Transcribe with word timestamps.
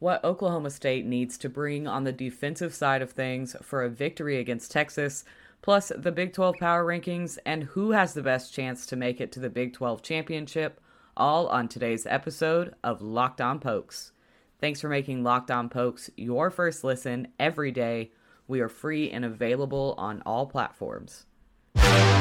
what 0.00 0.24
Oklahoma 0.24 0.70
State 0.70 1.04
needs 1.06 1.38
to 1.38 1.48
bring 1.48 1.86
on 1.86 2.04
the 2.04 2.12
defensive 2.12 2.74
side 2.74 3.02
of 3.02 3.12
things 3.12 3.54
for 3.62 3.84
a 3.84 3.88
victory 3.88 4.38
against 4.38 4.72
Texas, 4.72 5.24
plus 5.62 5.92
the 5.96 6.10
Big 6.10 6.32
12 6.32 6.56
power 6.58 6.84
rankings 6.84 7.38
and 7.46 7.64
who 7.64 7.92
has 7.92 8.14
the 8.14 8.22
best 8.22 8.52
chance 8.52 8.86
to 8.86 8.96
make 8.96 9.20
it 9.20 9.30
to 9.32 9.40
the 9.40 9.50
Big 9.50 9.74
12 9.74 10.02
championship, 10.02 10.80
all 11.16 11.46
on 11.48 11.68
today's 11.68 12.06
episode 12.06 12.74
of 12.82 13.02
Locked 13.02 13.42
On 13.42 13.60
Pokes. 13.60 14.12
Thanks 14.58 14.80
for 14.80 14.88
making 14.88 15.22
Locked 15.22 15.50
On 15.50 15.68
Pokes 15.68 16.10
your 16.16 16.50
first 16.50 16.82
listen 16.82 17.28
every 17.38 17.70
day. 17.70 18.10
We 18.48 18.60
are 18.60 18.68
free 18.70 19.10
and 19.10 19.24
available 19.24 19.94
on 19.98 20.22
all 20.24 20.46
platforms. 20.46 21.26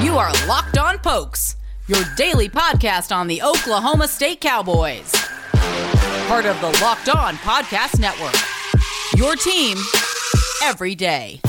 You 0.01 0.17
are 0.17 0.31
Locked 0.47 0.77
On 0.77 0.97
Pokes, 0.99 1.55
your 1.87 2.03
daily 2.17 2.49
podcast 2.49 3.15
on 3.15 3.27
the 3.27 3.41
Oklahoma 3.41 4.07
State 4.09 4.41
Cowboys. 4.41 5.11
Part 6.29 6.45
of 6.45 6.61
the 6.61 6.79
Locked 6.83 7.09
On 7.09 7.33
Podcast 7.37 7.99
Network. 7.99 8.35
Your 9.17 9.35
team 9.35 9.79
every 10.63 10.93
day. 10.93 11.41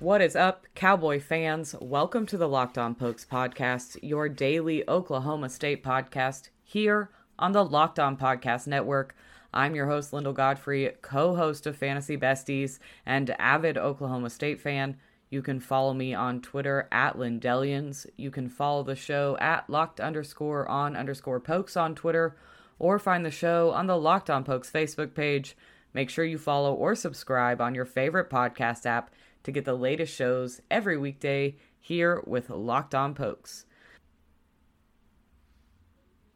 What 0.00 0.20
is 0.20 0.34
up, 0.34 0.66
Cowboy 0.74 1.20
fans? 1.20 1.76
Welcome 1.80 2.26
to 2.26 2.36
the 2.36 2.48
Locked 2.48 2.76
On 2.76 2.96
Pokes 2.96 3.24
podcast, 3.24 3.96
your 4.02 4.28
daily 4.28 4.82
Oklahoma 4.88 5.48
State 5.48 5.84
podcast 5.84 6.48
here 6.64 7.10
on 7.38 7.52
the 7.52 7.64
Locked 7.64 8.00
On 8.00 8.16
Podcast 8.16 8.66
Network. 8.66 9.14
I'm 9.54 9.76
your 9.76 9.86
host, 9.86 10.12
Lyndall 10.12 10.32
Godfrey, 10.32 10.90
co 11.00 11.36
host 11.36 11.64
of 11.64 11.76
Fantasy 11.76 12.16
Besties 12.16 12.80
and 13.06 13.30
avid 13.38 13.78
Oklahoma 13.78 14.30
State 14.30 14.60
fan. 14.60 14.96
You 15.28 15.42
can 15.42 15.58
follow 15.58 15.92
me 15.92 16.14
on 16.14 16.40
Twitter 16.40 16.88
at 16.92 17.16
Lindellians. 17.16 18.06
You 18.16 18.30
can 18.30 18.48
follow 18.48 18.82
the 18.82 18.94
show 18.94 19.36
at 19.40 19.68
locked 19.68 20.00
underscore 20.00 20.68
on 20.68 20.94
underscore 20.96 21.40
pokes 21.40 21.76
on 21.76 21.94
Twitter, 21.94 22.36
or 22.78 22.98
find 22.98 23.24
the 23.24 23.30
show 23.30 23.70
on 23.70 23.86
the 23.86 23.96
Locked 23.96 24.30
On 24.30 24.44
Pokes 24.44 24.70
Facebook 24.70 25.14
page. 25.14 25.56
Make 25.92 26.10
sure 26.10 26.24
you 26.24 26.38
follow 26.38 26.74
or 26.74 26.94
subscribe 26.94 27.60
on 27.60 27.74
your 27.74 27.86
favorite 27.86 28.30
podcast 28.30 28.86
app 28.86 29.10
to 29.42 29.50
get 29.50 29.64
the 29.64 29.74
latest 29.74 30.14
shows 30.14 30.60
every 30.70 30.96
weekday 30.96 31.56
here 31.80 32.22
with 32.26 32.50
Locked 32.50 32.94
On 32.94 33.14
Pokes. 33.14 33.64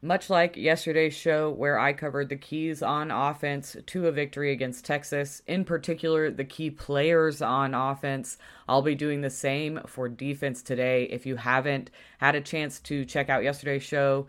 Much 0.03 0.31
like 0.31 0.57
yesterday's 0.57 1.13
show, 1.13 1.51
where 1.51 1.79
I 1.79 1.93
covered 1.93 2.31
the 2.31 2.37
keys 2.37 2.83
on 2.83 3.11
offense 3.11 3.77
to 3.85 4.07
a 4.07 4.13
victory 4.13 4.51
against 4.51 4.87
Texas, 4.87 5.43
in 5.47 5.63
particular 5.63 6.31
the 6.31 6.45
key 6.45 6.71
players 6.71 7.43
on 7.43 7.75
offense, 7.75 8.39
I'll 8.67 8.81
be 8.81 8.95
doing 8.95 9.21
the 9.21 9.29
same 9.29 9.81
for 9.87 10.09
defense 10.09 10.63
today. 10.63 11.05
If 11.05 11.27
you 11.27 11.37
haven't 11.37 11.91
had 12.17 12.35
a 12.35 12.41
chance 12.41 12.81
to 12.81 13.05
check 13.05 13.29
out 13.29 13.45
yesterday's 13.45 13.83
show 13.83 14.27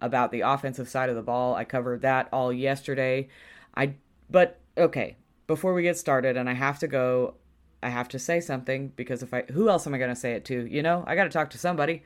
about 0.00 0.32
the 0.32 0.40
offensive 0.40 0.88
side 0.88 1.10
of 1.10 1.16
the 1.16 1.22
ball, 1.22 1.54
I 1.54 1.64
covered 1.64 2.00
that 2.00 2.30
all 2.32 2.50
yesterday. 2.50 3.28
I 3.76 3.96
but 4.30 4.58
okay, 4.78 5.16
before 5.46 5.74
we 5.74 5.82
get 5.82 5.98
started, 5.98 6.38
and 6.38 6.48
I 6.48 6.54
have 6.54 6.78
to 6.78 6.88
go 6.88 7.34
I 7.82 7.90
have 7.90 8.08
to 8.08 8.18
say 8.18 8.40
something 8.40 8.92
because 8.96 9.22
if 9.22 9.34
I 9.34 9.42
who 9.52 9.68
else 9.68 9.86
am 9.86 9.94
I 9.94 9.98
going 9.98 10.10
to 10.10 10.16
say 10.16 10.32
it 10.32 10.46
to? 10.46 10.66
You 10.66 10.82
know, 10.82 11.04
I 11.06 11.14
got 11.14 11.24
to 11.24 11.30
talk 11.30 11.50
to 11.50 11.58
somebody. 11.58 12.04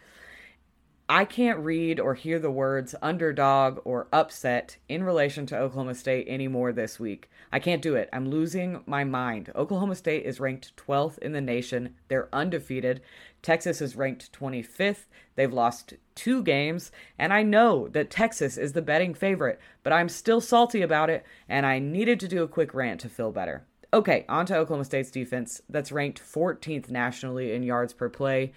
I 1.08 1.26
can't 1.26 1.58
read 1.58 2.00
or 2.00 2.14
hear 2.14 2.38
the 2.38 2.50
words 2.50 2.94
underdog 3.02 3.78
or 3.84 4.08
upset 4.10 4.78
in 4.88 5.04
relation 5.04 5.44
to 5.46 5.58
Oklahoma 5.58 5.94
State 5.94 6.26
anymore 6.28 6.72
this 6.72 6.98
week. 6.98 7.28
I 7.52 7.58
can't 7.58 7.82
do 7.82 7.94
it. 7.94 8.08
I'm 8.10 8.30
losing 8.30 8.82
my 8.86 9.04
mind. 9.04 9.52
Oklahoma 9.54 9.96
State 9.96 10.24
is 10.24 10.40
ranked 10.40 10.74
12th 10.76 11.18
in 11.18 11.32
the 11.32 11.42
nation. 11.42 11.94
They're 12.08 12.30
undefeated. 12.32 13.02
Texas 13.42 13.82
is 13.82 13.96
ranked 13.96 14.32
25th. 14.32 15.04
They've 15.36 15.52
lost 15.52 15.92
two 16.14 16.42
games. 16.42 16.90
And 17.18 17.34
I 17.34 17.42
know 17.42 17.86
that 17.88 18.10
Texas 18.10 18.56
is 18.56 18.72
the 18.72 18.80
betting 18.80 19.12
favorite, 19.12 19.60
but 19.82 19.92
I'm 19.92 20.08
still 20.08 20.40
salty 20.40 20.80
about 20.80 21.10
it. 21.10 21.26
And 21.50 21.66
I 21.66 21.80
needed 21.80 22.18
to 22.20 22.28
do 22.28 22.42
a 22.42 22.48
quick 22.48 22.72
rant 22.72 23.02
to 23.02 23.10
feel 23.10 23.30
better. 23.30 23.66
Okay, 23.92 24.24
on 24.26 24.46
to 24.46 24.56
Oklahoma 24.56 24.86
State's 24.86 25.10
defense. 25.10 25.60
That's 25.68 25.92
ranked 25.92 26.22
14th 26.22 26.88
nationally 26.90 27.52
in 27.52 27.62
yards 27.62 27.92
per 27.92 28.08
play. 28.08 28.54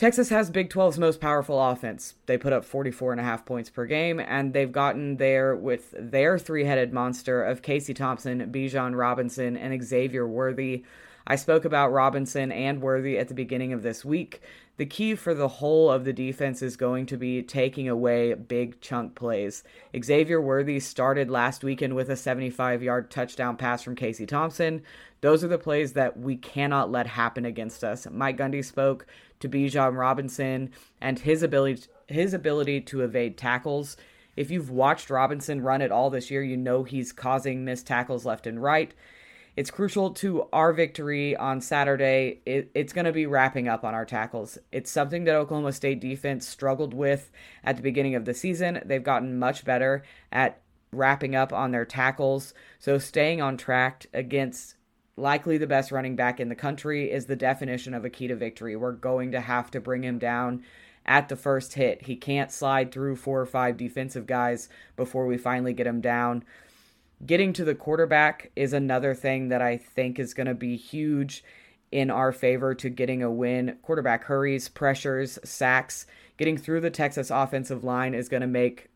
Texas 0.00 0.30
has 0.30 0.48
Big 0.48 0.70
12's 0.70 0.98
most 0.98 1.20
powerful 1.20 1.62
offense. 1.62 2.14
They 2.24 2.38
put 2.38 2.54
up 2.54 2.64
44 2.64 3.12
and 3.12 3.20
a 3.20 3.24
half 3.24 3.44
points 3.44 3.68
per 3.68 3.84
game, 3.84 4.18
and 4.18 4.54
they've 4.54 4.72
gotten 4.72 5.18
there 5.18 5.54
with 5.54 5.94
their 5.94 6.38
three 6.38 6.64
headed 6.64 6.90
monster 6.90 7.44
of 7.44 7.60
Casey 7.60 7.92
Thompson, 7.92 8.50
Bijan 8.50 8.96
Robinson, 8.96 9.58
and 9.58 9.84
Xavier 9.84 10.26
Worthy. 10.26 10.84
I 11.26 11.36
spoke 11.36 11.66
about 11.66 11.92
Robinson 11.92 12.50
and 12.50 12.80
Worthy 12.80 13.18
at 13.18 13.28
the 13.28 13.34
beginning 13.34 13.74
of 13.74 13.82
this 13.82 14.02
week. 14.02 14.40
The 14.78 14.86
key 14.86 15.14
for 15.14 15.34
the 15.34 15.48
whole 15.48 15.90
of 15.90 16.06
the 16.06 16.14
defense 16.14 16.62
is 16.62 16.78
going 16.78 17.04
to 17.04 17.18
be 17.18 17.42
taking 17.42 17.86
away 17.86 18.32
big 18.32 18.80
chunk 18.80 19.14
plays. 19.14 19.62
Xavier 20.02 20.40
Worthy 20.40 20.80
started 20.80 21.28
last 21.28 21.62
weekend 21.62 21.94
with 21.94 22.08
a 22.08 22.16
75 22.16 22.82
yard 22.82 23.10
touchdown 23.10 23.58
pass 23.58 23.82
from 23.82 23.96
Casey 23.96 24.24
Thompson. 24.24 24.82
Those 25.20 25.44
are 25.44 25.48
the 25.48 25.58
plays 25.58 25.92
that 25.92 26.18
we 26.18 26.36
cannot 26.36 26.90
let 26.90 27.06
happen 27.06 27.44
against 27.44 27.84
us. 27.84 28.06
Mike 28.10 28.38
Gundy 28.38 28.64
spoke 28.64 29.06
to 29.40 29.48
Bijan 29.48 29.96
Robinson 29.96 30.70
and 31.00 31.18
his 31.18 31.42
ability 31.42 31.82
his 32.06 32.34
ability 32.34 32.80
to 32.80 33.02
evade 33.02 33.38
tackles. 33.38 33.96
If 34.36 34.50
you've 34.50 34.70
watched 34.70 35.10
Robinson 35.10 35.62
run 35.62 35.80
it 35.80 35.92
all 35.92 36.10
this 36.10 36.30
year, 36.30 36.42
you 36.42 36.56
know 36.56 36.82
he's 36.82 37.12
causing 37.12 37.64
missed 37.64 37.86
tackles 37.86 38.24
left 38.26 38.46
and 38.46 38.62
right. 38.62 38.92
It's 39.56 39.70
crucial 39.70 40.10
to 40.14 40.48
our 40.52 40.72
victory 40.72 41.36
on 41.36 41.60
Saturday. 41.60 42.40
It, 42.46 42.70
it's 42.74 42.92
going 42.92 43.04
to 43.04 43.12
be 43.12 43.26
wrapping 43.26 43.68
up 43.68 43.84
on 43.84 43.94
our 43.94 44.06
tackles. 44.06 44.58
It's 44.72 44.90
something 44.90 45.24
that 45.24 45.34
Oklahoma 45.34 45.72
State 45.72 46.00
defense 46.00 46.46
struggled 46.46 46.94
with 46.94 47.30
at 47.64 47.76
the 47.76 47.82
beginning 47.82 48.14
of 48.14 48.24
the 48.24 48.34
season. 48.34 48.80
They've 48.84 49.02
gotten 49.02 49.38
much 49.38 49.64
better 49.64 50.04
at 50.32 50.62
wrapping 50.92 51.34
up 51.34 51.52
on 51.52 51.72
their 51.72 51.84
tackles. 51.84 52.54
So 52.78 52.98
staying 52.98 53.40
on 53.40 53.56
track 53.56 54.06
against 54.14 54.76
likely 55.16 55.58
the 55.58 55.66
best 55.66 55.92
running 55.92 56.16
back 56.16 56.40
in 56.40 56.48
the 56.48 56.54
country 56.54 57.10
is 57.10 57.26
the 57.26 57.36
definition 57.36 57.94
of 57.94 58.04
a 58.04 58.10
key 58.10 58.28
to 58.28 58.36
victory. 58.36 58.76
We're 58.76 58.92
going 58.92 59.32
to 59.32 59.40
have 59.40 59.70
to 59.72 59.80
bring 59.80 60.02
him 60.02 60.18
down 60.18 60.64
at 61.06 61.28
the 61.28 61.36
first 61.36 61.74
hit. 61.74 62.02
He 62.02 62.16
can't 62.16 62.52
slide 62.52 62.92
through 62.92 63.16
four 63.16 63.40
or 63.40 63.46
five 63.46 63.76
defensive 63.76 64.26
guys 64.26 64.68
before 64.96 65.26
we 65.26 65.36
finally 65.36 65.72
get 65.72 65.86
him 65.86 66.00
down. 66.00 66.44
Getting 67.24 67.52
to 67.54 67.64
the 67.64 67.74
quarterback 67.74 68.50
is 68.56 68.72
another 68.72 69.14
thing 69.14 69.48
that 69.48 69.60
I 69.60 69.76
think 69.76 70.18
is 70.18 70.34
going 70.34 70.46
to 70.46 70.54
be 70.54 70.76
huge 70.76 71.44
in 71.92 72.10
our 72.10 72.32
favor 72.32 72.74
to 72.76 72.88
getting 72.88 73.22
a 73.22 73.30
win. 73.30 73.76
Quarterback 73.82 74.24
hurries, 74.24 74.68
pressures, 74.68 75.38
sacks. 75.44 76.06
Getting 76.36 76.56
through 76.56 76.80
the 76.80 76.90
Texas 76.90 77.30
offensive 77.30 77.84
line 77.84 78.14
is 78.14 78.28
going 78.28 78.40
to 78.40 78.46
make 78.46 78.88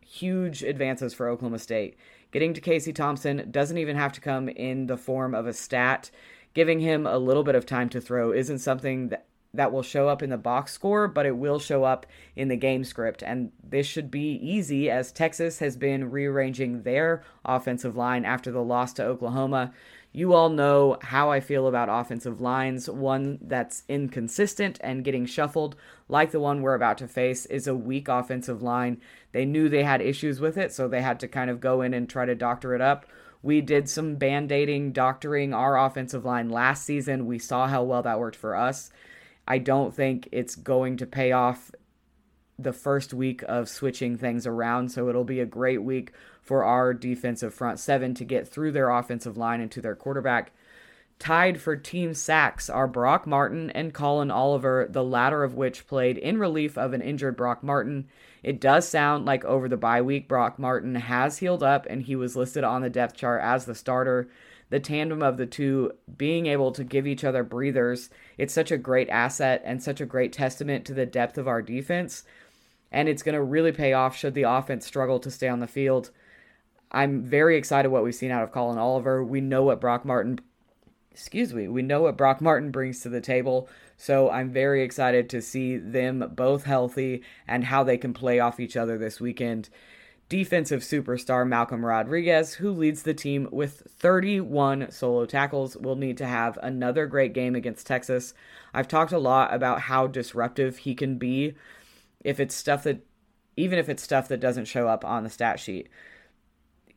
huge 0.00 0.62
advances 0.62 1.12
for 1.12 1.28
Oklahoma 1.28 1.58
State. 1.58 1.96
Getting 2.32 2.54
to 2.54 2.60
Casey 2.60 2.92
Thompson 2.92 3.50
doesn't 3.50 3.78
even 3.78 3.96
have 3.96 4.12
to 4.14 4.20
come 4.20 4.48
in 4.48 4.86
the 4.86 4.96
form 4.96 5.34
of 5.34 5.46
a 5.46 5.52
stat. 5.52 6.10
Giving 6.54 6.80
him 6.80 7.06
a 7.06 7.18
little 7.18 7.44
bit 7.44 7.54
of 7.54 7.66
time 7.66 7.88
to 7.90 8.00
throw 8.00 8.32
isn't 8.32 8.58
something 8.58 9.08
that 9.08 9.26
that 9.56 9.72
will 9.72 9.82
show 9.82 10.08
up 10.08 10.22
in 10.22 10.30
the 10.30 10.36
box 10.36 10.72
score, 10.72 11.08
but 11.08 11.26
it 11.26 11.36
will 11.36 11.58
show 11.58 11.84
up 11.84 12.06
in 12.34 12.48
the 12.48 12.56
game 12.56 12.84
script. 12.84 13.22
And 13.22 13.52
this 13.62 13.86
should 13.86 14.10
be 14.10 14.32
easy 14.34 14.90
as 14.90 15.12
Texas 15.12 15.58
has 15.58 15.76
been 15.76 16.10
rearranging 16.10 16.82
their 16.82 17.22
offensive 17.44 17.96
line 17.96 18.24
after 18.24 18.50
the 18.50 18.62
loss 18.62 18.92
to 18.94 19.04
Oklahoma. 19.04 19.72
You 20.16 20.32
all 20.32 20.48
know 20.48 20.96
how 21.02 21.30
I 21.30 21.40
feel 21.40 21.66
about 21.66 21.90
offensive 21.90 22.40
lines. 22.40 22.88
One 22.88 23.38
that's 23.42 23.82
inconsistent 23.86 24.78
and 24.80 25.04
getting 25.04 25.26
shuffled, 25.26 25.76
like 26.08 26.30
the 26.30 26.40
one 26.40 26.62
we're 26.62 26.72
about 26.72 26.96
to 26.98 27.06
face, 27.06 27.44
is 27.44 27.66
a 27.66 27.74
weak 27.74 28.08
offensive 28.08 28.62
line. 28.62 28.98
They 29.32 29.44
knew 29.44 29.68
they 29.68 29.82
had 29.82 30.00
issues 30.00 30.40
with 30.40 30.56
it, 30.56 30.72
so 30.72 30.88
they 30.88 31.02
had 31.02 31.20
to 31.20 31.28
kind 31.28 31.50
of 31.50 31.60
go 31.60 31.82
in 31.82 31.92
and 31.92 32.08
try 32.08 32.24
to 32.24 32.34
doctor 32.34 32.74
it 32.74 32.80
up. 32.80 33.04
We 33.42 33.60
did 33.60 33.90
some 33.90 34.14
band 34.14 34.50
aiding, 34.52 34.92
doctoring 34.92 35.52
our 35.52 35.78
offensive 35.78 36.24
line 36.24 36.48
last 36.48 36.86
season. 36.86 37.26
We 37.26 37.38
saw 37.38 37.66
how 37.66 37.82
well 37.82 38.00
that 38.00 38.18
worked 38.18 38.36
for 38.36 38.56
us. 38.56 38.90
I 39.46 39.58
don't 39.58 39.94
think 39.94 40.30
it's 40.32 40.54
going 40.54 40.96
to 40.96 41.06
pay 41.06 41.32
off 41.32 41.72
the 42.58 42.72
first 42.72 43.12
week 43.12 43.44
of 43.46 43.68
switching 43.68 44.16
things 44.16 44.46
around. 44.46 44.92
So 44.92 45.10
it'll 45.10 45.24
be 45.24 45.40
a 45.40 45.44
great 45.44 45.82
week 45.82 46.12
for 46.46 46.64
our 46.64 46.94
defensive 46.94 47.52
front 47.52 47.78
seven 47.78 48.14
to 48.14 48.24
get 48.24 48.48
through 48.48 48.72
their 48.72 48.88
offensive 48.88 49.36
line 49.36 49.60
and 49.60 49.70
to 49.72 49.82
their 49.82 49.94
quarterback. 49.94 50.52
Tied 51.18 51.60
for 51.60 51.76
team 51.76 52.14
sacks 52.14 52.70
are 52.70 52.86
Brock 52.86 53.26
Martin 53.26 53.70
and 53.70 53.92
Collin 53.92 54.30
Oliver, 54.30 54.86
the 54.88 55.04
latter 55.04 55.44
of 55.44 55.54
which 55.54 55.86
played 55.86 56.16
in 56.16 56.38
relief 56.38 56.78
of 56.78 56.92
an 56.94 57.02
injured 57.02 57.36
Brock 57.36 57.62
Martin. 57.62 58.06
It 58.42 58.60
does 58.60 58.88
sound 58.88 59.26
like 59.26 59.44
over 59.44 59.68
the 59.68 59.76
bye 59.76 60.02
week, 60.02 60.28
Brock 60.28 60.58
Martin 60.58 60.94
has 60.94 61.38
healed 61.38 61.62
up 61.62 61.86
and 61.90 62.02
he 62.02 62.16
was 62.16 62.36
listed 62.36 62.64
on 62.64 62.80
the 62.80 62.90
depth 62.90 63.16
chart 63.16 63.42
as 63.42 63.66
the 63.66 63.74
starter 63.74 64.28
the 64.68 64.80
tandem 64.80 65.22
of 65.22 65.36
the 65.36 65.46
two 65.46 65.92
being 66.16 66.46
able 66.46 66.72
to 66.72 66.84
give 66.84 67.06
each 67.06 67.24
other 67.24 67.42
breathers, 67.42 68.10
it's 68.36 68.54
such 68.54 68.70
a 68.70 68.78
great 68.78 69.08
asset 69.08 69.62
and 69.64 69.82
such 69.82 70.00
a 70.00 70.06
great 70.06 70.32
testament 70.32 70.84
to 70.84 70.94
the 70.94 71.06
depth 71.06 71.38
of 71.38 71.46
our 71.46 71.62
defense. 71.62 72.24
And 72.90 73.08
it's 73.08 73.22
going 73.22 73.34
to 73.34 73.42
really 73.42 73.72
pay 73.72 73.92
off 73.92 74.16
should 74.16 74.34
the 74.34 74.42
offense 74.42 74.86
struggle 74.86 75.20
to 75.20 75.30
stay 75.30 75.48
on 75.48 75.60
the 75.60 75.66
field. 75.66 76.10
I'm 76.90 77.22
very 77.22 77.56
excited 77.56 77.90
what 77.90 78.04
we've 78.04 78.14
seen 78.14 78.30
out 78.30 78.42
of 78.42 78.52
Collin 78.52 78.78
Oliver. 78.78 79.24
We 79.24 79.40
know 79.40 79.62
what 79.62 79.80
Brock 79.80 80.04
Martin 80.04 80.40
excuse 81.16 81.54
me, 81.54 81.66
we 81.66 81.80
know 81.80 82.02
what 82.02 82.18
Brock 82.18 82.42
Martin 82.42 82.70
brings 82.70 83.00
to 83.00 83.08
the 83.08 83.22
table. 83.22 83.70
So 83.96 84.28
I'm 84.28 84.50
very 84.50 84.82
excited 84.82 85.30
to 85.30 85.40
see 85.40 85.78
them 85.78 86.32
both 86.34 86.64
healthy 86.64 87.22
and 87.48 87.64
how 87.64 87.84
they 87.84 87.96
can 87.96 88.12
play 88.12 88.38
off 88.38 88.60
each 88.60 88.76
other 88.76 88.98
this 88.98 89.18
weekend. 89.18 89.70
Defensive 90.28 90.82
superstar 90.82 91.48
Malcolm 91.48 91.86
Rodriguez, 91.86 92.52
who 92.54 92.70
leads 92.70 93.02
the 93.02 93.14
team 93.14 93.48
with 93.50 93.84
31 93.98 94.90
solo 94.90 95.24
tackles, 95.24 95.74
will 95.78 95.96
need 95.96 96.18
to 96.18 96.26
have 96.26 96.58
another 96.62 97.06
great 97.06 97.32
game 97.32 97.54
against 97.54 97.86
Texas. 97.86 98.34
I've 98.74 98.88
talked 98.88 99.12
a 99.12 99.18
lot 99.18 99.54
about 99.54 99.82
how 99.82 100.08
disruptive 100.08 100.78
he 100.78 100.94
can 100.94 101.16
be 101.16 101.54
if 102.22 102.38
it's 102.38 102.54
stuff 102.54 102.82
that, 102.82 103.06
even 103.56 103.78
if 103.78 103.88
it's 103.88 104.02
stuff 104.02 104.28
that 104.28 104.40
doesn't 104.40 104.66
show 104.66 104.86
up 104.86 105.02
on 105.02 105.24
the 105.24 105.30
stat 105.30 105.58
sheet 105.58 105.88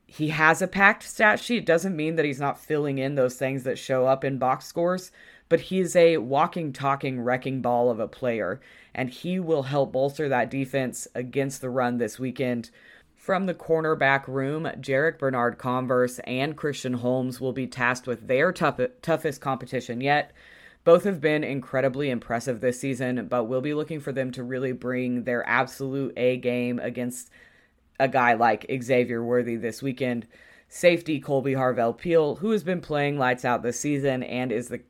he 0.09 0.29
has 0.29 0.61
a 0.61 0.67
packed 0.67 1.03
stat 1.03 1.39
sheet 1.39 1.65
doesn't 1.65 1.95
mean 1.95 2.15
that 2.15 2.25
he's 2.25 2.39
not 2.39 2.59
filling 2.59 2.97
in 2.97 3.13
those 3.13 3.35
things 3.35 3.63
that 3.63 3.77
show 3.77 4.07
up 4.07 4.23
in 4.23 4.39
box 4.39 4.65
scores, 4.65 5.11
but 5.49 5.59
he's 5.59 5.95
a 5.95 6.17
walking, 6.17 6.73
talking, 6.73 7.21
wrecking 7.21 7.61
ball 7.61 7.91
of 7.91 7.99
a 7.99 8.07
player, 8.07 8.59
and 8.95 9.09
he 9.09 9.39
will 9.39 9.63
help 9.63 9.91
bolster 9.91 10.27
that 10.27 10.49
defense 10.49 11.07
against 11.13 11.61
the 11.61 11.69
run 11.69 11.99
this 11.99 12.17
weekend. 12.17 12.71
From 13.15 13.45
the 13.45 13.53
cornerback 13.53 14.27
room, 14.27 14.63
Jarrick 14.79 15.19
Bernard 15.19 15.59
Converse 15.59 16.17
and 16.19 16.57
Christian 16.57 16.93
Holmes 16.95 17.39
will 17.39 17.53
be 17.53 17.67
tasked 17.67 18.07
with 18.07 18.27
their 18.27 18.51
tough, 18.51 18.79
toughest 19.03 19.41
competition 19.41 20.01
yet. 20.01 20.31
Both 20.85 21.03
have 21.03 21.21
been 21.21 21.43
incredibly 21.43 22.09
impressive 22.09 22.61
this 22.61 22.79
season, 22.79 23.27
but 23.27 23.43
we'll 23.43 23.61
be 23.61 23.75
looking 23.75 23.99
for 23.99 24.11
them 24.11 24.31
to 24.31 24.43
really 24.43 24.71
bring 24.71 25.23
their 25.25 25.47
absolute 25.47 26.13
A 26.17 26.37
game 26.37 26.79
against 26.79 27.29
a 27.99 28.07
guy 28.07 28.33
like 28.33 28.65
Xavier 28.81 29.23
Worthy 29.23 29.55
this 29.55 29.81
weekend. 29.81 30.27
Safety 30.67 31.19
Kolby 31.19 31.55
Harvell 31.55 31.97
Peel, 31.97 32.35
who 32.35 32.51
has 32.51 32.63
been 32.63 32.79
playing 32.79 33.17
lights 33.17 33.43
out 33.43 33.63
this 33.63 33.79
season 33.79 34.21
and 34.21 34.51
is 34.51 34.67
the 34.67 34.81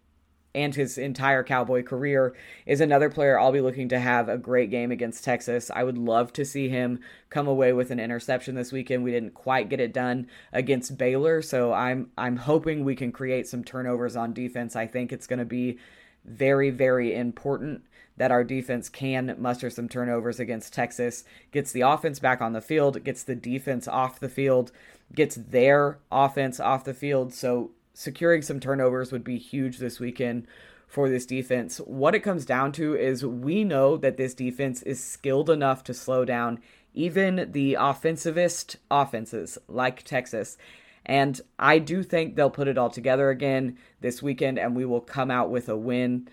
and 0.55 0.73
his 0.73 0.97
entire 0.97 1.43
Cowboy 1.43 1.83
career 1.83 2.35
is 2.65 2.81
another 2.81 3.09
player 3.09 3.39
I'll 3.39 3.51
be 3.51 3.61
looking 3.61 3.89
to 3.89 3.99
have 3.99 4.27
a 4.29 4.37
great 4.37 4.71
game 4.71 4.91
against 4.91 5.23
Texas. 5.23 5.69
I 5.73 5.83
would 5.83 5.97
love 5.97 6.33
to 6.33 6.43
see 6.43 6.69
him 6.69 6.99
come 7.29 7.47
away 7.47 7.71
with 7.71 7.91
an 7.91 7.99
interception 7.99 8.55
this 8.55 8.71
weekend. 8.71 9.03
We 9.03 9.11
didn't 9.11 9.35
quite 9.35 9.69
get 9.69 9.79
it 9.79 9.93
done 9.93 10.27
against 10.51 10.97
Baylor, 10.97 11.41
so 11.41 11.71
I'm 11.71 12.09
I'm 12.17 12.37
hoping 12.37 12.83
we 12.83 12.95
can 12.95 13.11
create 13.11 13.47
some 13.47 13.63
turnovers 13.63 14.15
on 14.15 14.33
defense. 14.33 14.75
I 14.75 14.87
think 14.87 15.11
it's 15.13 15.27
going 15.27 15.39
to 15.39 15.45
be 15.45 15.77
very 16.25 16.69
very 16.69 17.15
important 17.15 17.83
that 18.19 18.31
our 18.31 18.43
defense 18.43 18.89
can 18.89 19.35
muster 19.39 19.69
some 19.69 19.89
turnovers 19.89 20.39
against 20.39 20.73
Texas, 20.73 21.23
gets 21.51 21.71
the 21.71 21.81
offense 21.81 22.19
back 22.19 22.41
on 22.41 22.53
the 22.53 22.61
field, 22.61 23.03
gets 23.03 23.23
the 23.23 23.33
defense 23.33 23.87
off 23.87 24.19
the 24.19 24.29
field, 24.29 24.71
gets 25.15 25.35
their 25.35 25.97
offense 26.11 26.59
off 26.59 26.83
the 26.83 26.93
field. 26.93 27.33
So 27.33 27.71
securing 27.93 28.41
some 28.41 28.59
turnovers 28.59 29.11
would 29.13 29.23
be 29.23 29.37
huge 29.37 29.77
this 29.77 29.99
weekend 30.01 30.45
for 30.85 31.07
this 31.07 31.25
defense. 31.25 31.77
What 31.77 32.13
it 32.13 32.19
comes 32.19 32.45
down 32.45 32.73
to 32.73 32.93
is 32.93 33.25
we 33.25 33.63
know 33.63 33.95
that 33.95 34.17
this 34.17 34.33
defense 34.33 34.81
is 34.83 35.01
skilled 35.01 35.49
enough 35.49 35.83
to 35.85 35.93
slow 35.93 36.25
down 36.25 36.59
even 36.93 37.51
the 37.53 37.77
offensivist 37.79 38.75
offenses 38.91 39.57
like 39.69 40.03
Texas. 40.03 40.57
And 41.05 41.39
I 41.57 41.79
do 41.79 42.03
think 42.03 42.35
they'll 42.35 42.49
put 42.49 42.67
it 42.67 42.77
all 42.77 42.89
together 42.89 43.29
again 43.29 43.77
this 44.01 44.21
weekend 44.21 44.59
and 44.59 44.75
we 44.75 44.85
will 44.85 44.99
come 44.99 45.31
out 45.31 45.49
with 45.49 45.69
a 45.69 45.77
win. 45.77 46.27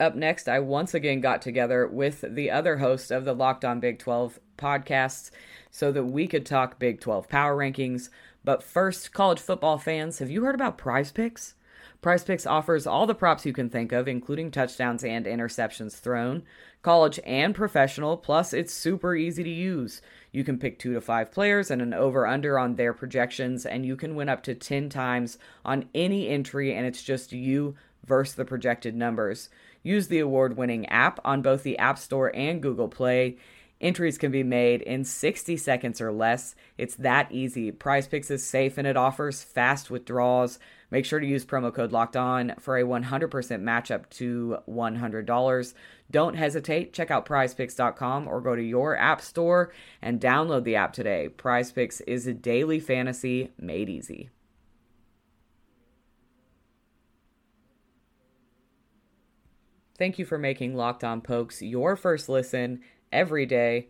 Up 0.00 0.16
next, 0.16 0.48
I 0.48 0.58
once 0.58 0.92
again 0.92 1.20
got 1.20 1.40
together 1.40 1.86
with 1.86 2.24
the 2.28 2.50
other 2.50 2.78
host 2.78 3.12
of 3.12 3.24
the 3.24 3.32
Locked 3.32 3.64
On 3.64 3.78
Big 3.78 4.00
12 4.00 4.40
podcasts 4.58 5.30
so 5.70 5.92
that 5.92 6.04
we 6.04 6.26
could 6.26 6.44
talk 6.44 6.80
Big 6.80 7.00
12 7.00 7.28
power 7.28 7.56
rankings. 7.56 8.08
But 8.42 8.62
first, 8.62 9.12
college 9.12 9.38
football 9.38 9.78
fans, 9.78 10.18
have 10.18 10.30
you 10.30 10.42
heard 10.44 10.56
about 10.56 10.78
prize 10.78 11.12
picks? 11.12 11.54
Prize 12.04 12.22
Picks 12.22 12.44
offers 12.44 12.86
all 12.86 13.06
the 13.06 13.14
props 13.14 13.46
you 13.46 13.54
can 13.54 13.70
think 13.70 13.90
of, 13.90 14.06
including 14.06 14.50
touchdowns 14.50 15.02
and 15.02 15.24
interceptions 15.24 15.98
thrown, 15.98 16.42
college 16.82 17.18
and 17.24 17.54
professional, 17.54 18.18
plus 18.18 18.52
it's 18.52 18.74
super 18.74 19.16
easy 19.16 19.42
to 19.42 19.48
use. 19.48 20.02
You 20.30 20.44
can 20.44 20.58
pick 20.58 20.78
two 20.78 20.92
to 20.92 21.00
five 21.00 21.32
players 21.32 21.70
and 21.70 21.80
an 21.80 21.94
over 21.94 22.26
under 22.26 22.58
on 22.58 22.74
their 22.74 22.92
projections, 22.92 23.64
and 23.64 23.86
you 23.86 23.96
can 23.96 24.16
win 24.16 24.28
up 24.28 24.42
to 24.42 24.54
10 24.54 24.90
times 24.90 25.38
on 25.64 25.88
any 25.94 26.28
entry, 26.28 26.74
and 26.74 26.84
it's 26.84 27.02
just 27.02 27.32
you 27.32 27.74
versus 28.04 28.34
the 28.34 28.44
projected 28.44 28.94
numbers. 28.94 29.48
Use 29.84 30.08
the 30.08 30.18
award 30.18 30.56
winning 30.56 30.86
app 30.86 31.20
on 31.24 31.42
both 31.42 31.62
the 31.62 31.78
App 31.78 31.98
Store 31.98 32.34
and 32.34 32.60
Google 32.60 32.88
Play. 32.88 33.36
Entries 33.80 34.16
can 34.16 34.30
be 34.32 34.42
made 34.42 34.80
in 34.80 35.04
60 35.04 35.58
seconds 35.58 36.00
or 36.00 36.10
less. 36.10 36.54
It's 36.78 36.94
that 36.96 37.30
easy. 37.30 37.70
Prize 37.70 38.08
Picks 38.08 38.30
is 38.30 38.42
safe 38.42 38.78
and 38.78 38.86
it 38.86 38.96
offers 38.96 39.42
fast 39.42 39.90
withdrawals. 39.90 40.58
Make 40.90 41.04
sure 41.04 41.20
to 41.20 41.26
use 41.26 41.44
promo 41.44 41.74
code 41.74 41.92
Locked 41.92 42.16
On 42.16 42.54
for 42.58 42.78
a 42.78 42.84
100% 42.84 43.60
match 43.60 43.90
up 43.90 44.08
to 44.10 44.56
$100. 44.66 45.74
Don't 46.10 46.34
hesitate. 46.34 46.94
Check 46.94 47.10
out 47.10 47.26
PrizePicks.com 47.26 48.26
or 48.26 48.40
go 48.40 48.56
to 48.56 48.62
your 48.62 48.96
app 48.96 49.20
store 49.20 49.70
and 50.00 50.18
download 50.18 50.64
the 50.64 50.76
app 50.76 50.94
today. 50.94 51.28
Prize 51.28 51.70
Picks 51.70 52.00
is 52.02 52.26
a 52.26 52.32
daily 52.32 52.80
fantasy 52.80 53.50
made 53.58 53.90
easy. 53.90 54.30
Thank 59.96 60.18
you 60.18 60.24
for 60.24 60.38
making 60.38 60.74
Locked 60.74 61.04
On 61.04 61.20
Pokes 61.20 61.62
your 61.62 61.94
first 61.94 62.28
listen 62.28 62.80
every 63.12 63.46
day. 63.46 63.88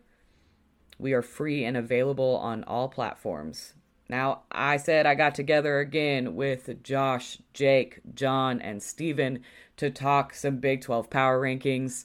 We 0.98 1.14
are 1.14 1.22
free 1.22 1.64
and 1.64 1.78
available 1.78 2.36
on 2.36 2.62
all 2.64 2.88
platforms. 2.88 3.72
Now, 4.10 4.42
I 4.52 4.76
said 4.76 5.06
I 5.06 5.14
got 5.14 5.34
together 5.34 5.80
again 5.80 6.34
with 6.34 6.82
Josh, 6.82 7.38
Jake, 7.54 8.00
John, 8.14 8.60
and 8.60 8.82
Steven 8.82 9.40
to 9.78 9.90
talk 9.90 10.34
some 10.34 10.58
Big 10.58 10.82
12 10.82 11.08
power 11.08 11.40
rankings. 11.40 12.04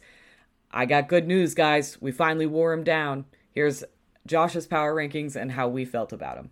I 0.72 0.86
got 0.86 1.10
good 1.10 1.28
news, 1.28 1.54
guys. 1.54 2.02
We 2.02 2.14
finally 2.14 2.46
wore 2.46 2.74
them 2.74 2.86
down. 2.86 3.26
Here's 3.52 3.84
Josh's 4.26 4.66
power 4.66 4.96
rankings 4.96 5.36
and 5.36 5.52
how 5.52 5.68
we 5.68 5.84
felt 5.84 6.14
about 6.14 6.38
them. 6.38 6.52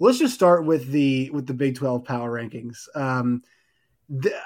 Let's 0.00 0.18
just 0.18 0.34
start 0.34 0.64
with 0.64 0.90
the 0.90 1.28
with 1.30 1.46
the 1.46 1.54
Big 1.54 1.74
12 1.74 2.04
power 2.04 2.32
rankings. 2.32 2.86
Um, 2.94 3.42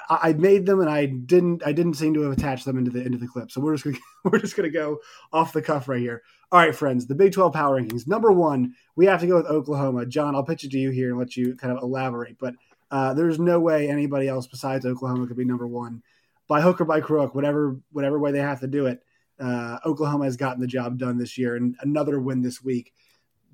I 0.09 0.33
made 0.33 0.65
them 0.65 0.81
and 0.81 0.89
I 0.89 1.05
didn't 1.05 1.65
I 1.65 1.71
didn't 1.71 1.93
seem 1.93 2.13
to 2.15 2.21
have 2.23 2.33
attached 2.33 2.65
them 2.65 2.77
into 2.77 2.91
the 2.91 3.01
into 3.01 3.17
the 3.17 3.27
clip. 3.27 3.49
So 3.49 3.61
we're 3.61 3.75
just 3.75 3.85
gonna 3.85 3.97
we're 4.25 4.39
just 4.39 4.55
gonna 4.57 4.69
go 4.69 4.99
off 5.31 5.53
the 5.53 5.61
cuff 5.61 5.87
right 5.87 6.01
here. 6.01 6.21
All 6.51 6.59
right, 6.59 6.75
friends, 6.75 7.07
the 7.07 7.15
Big 7.15 7.31
12 7.31 7.53
power 7.53 7.81
rankings. 7.81 8.05
Number 8.05 8.31
one, 8.31 8.75
we 8.95 9.05
have 9.05 9.21
to 9.21 9.27
go 9.27 9.37
with 9.37 9.45
Oklahoma. 9.45 10.05
John, 10.05 10.35
I'll 10.35 10.43
pitch 10.43 10.65
it 10.65 10.71
to 10.71 10.77
you 10.77 10.91
here 10.91 11.09
and 11.09 11.17
let 11.17 11.37
you 11.37 11.55
kind 11.55 11.75
of 11.75 11.81
elaborate. 11.81 12.37
But 12.37 12.55
uh, 12.91 13.13
there's 13.13 13.39
no 13.39 13.59
way 13.59 13.89
anybody 13.89 14.27
else 14.27 14.47
besides 14.47 14.85
Oklahoma 14.85 15.27
could 15.27 15.37
be 15.37 15.45
number 15.45 15.65
one. 15.65 16.03
By 16.47 16.61
hook 16.61 16.81
or 16.81 16.85
by 16.85 16.99
crook, 16.99 17.33
whatever 17.33 17.79
whatever 17.91 18.19
way 18.19 18.33
they 18.33 18.39
have 18.39 18.59
to 18.59 18.67
do 18.67 18.87
it, 18.87 19.01
uh, 19.39 19.79
Oklahoma 19.85 20.25
has 20.25 20.35
gotten 20.35 20.61
the 20.61 20.67
job 20.67 20.97
done 20.97 21.17
this 21.17 21.37
year 21.37 21.55
and 21.55 21.75
another 21.79 22.19
win 22.19 22.41
this 22.41 22.61
week. 22.61 22.93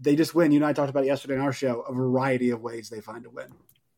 They 0.01 0.15
just 0.15 0.33
win. 0.33 0.51
You 0.51 0.57
and 0.57 0.65
I 0.65 0.73
talked 0.73 0.89
about 0.89 1.03
it 1.03 1.07
yesterday 1.07 1.35
in 1.35 1.41
our 1.41 1.53
show, 1.53 1.81
a 1.81 1.93
variety 1.93 2.49
of 2.49 2.61
ways 2.61 2.89
they 2.89 2.99
find 2.99 3.25
a 3.25 3.29
win. 3.29 3.53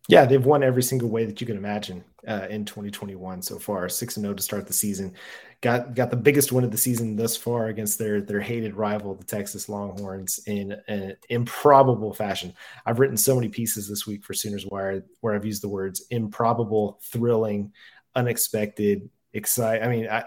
Yeah, 0.08 0.26
they've 0.26 0.46
won 0.46 0.64
every 0.64 0.84
single 0.84 1.10
way 1.10 1.26
that 1.26 1.40
you 1.40 1.48
can 1.48 1.58
imagine 1.58 2.04
uh, 2.28 2.48
in 2.50 2.66
2021 2.66 3.42
so 3.42 3.60
far. 3.60 3.88
Six 3.88 4.18
and 4.18 4.24
zero 4.24 4.34
oh 4.34 4.36
to 4.36 4.44
start 4.44 4.68
the 4.68 4.74
season. 4.74 5.14
Got 5.62 5.94
got 5.94 6.10
the 6.10 6.18
biggest 6.18 6.52
win 6.52 6.64
of 6.64 6.72
the 6.72 6.78
season 6.78 7.16
thus 7.16 7.38
far 7.38 7.68
against 7.68 8.00
their 8.00 8.20
their 8.22 8.42
hated 8.42 8.76
rival, 8.76 9.14
the 9.14 9.24
Texas 9.24 9.70
Longhorns, 9.70 10.40
in 10.48 10.76
an 10.88 11.16
improbable 11.30 12.14
fashion. 12.14 12.54
I've 12.86 13.00
written 13.00 13.16
so 13.16 13.36
many 13.36 13.48
pieces 13.48 13.88
this 13.88 14.08
week 14.08 14.24
for 14.24 14.34
Sooners 14.34 14.66
Wire 14.66 15.06
where 15.22 15.36
I've 15.36 15.46
used 15.46 15.62
the 15.62 15.70
words 15.70 16.04
improbable, 16.10 17.00
thrilling, 17.04 17.72
unexpected, 18.16 19.08
exciting. 19.34 19.84
I 19.84 19.88
mean, 19.88 20.10
I 20.10 20.24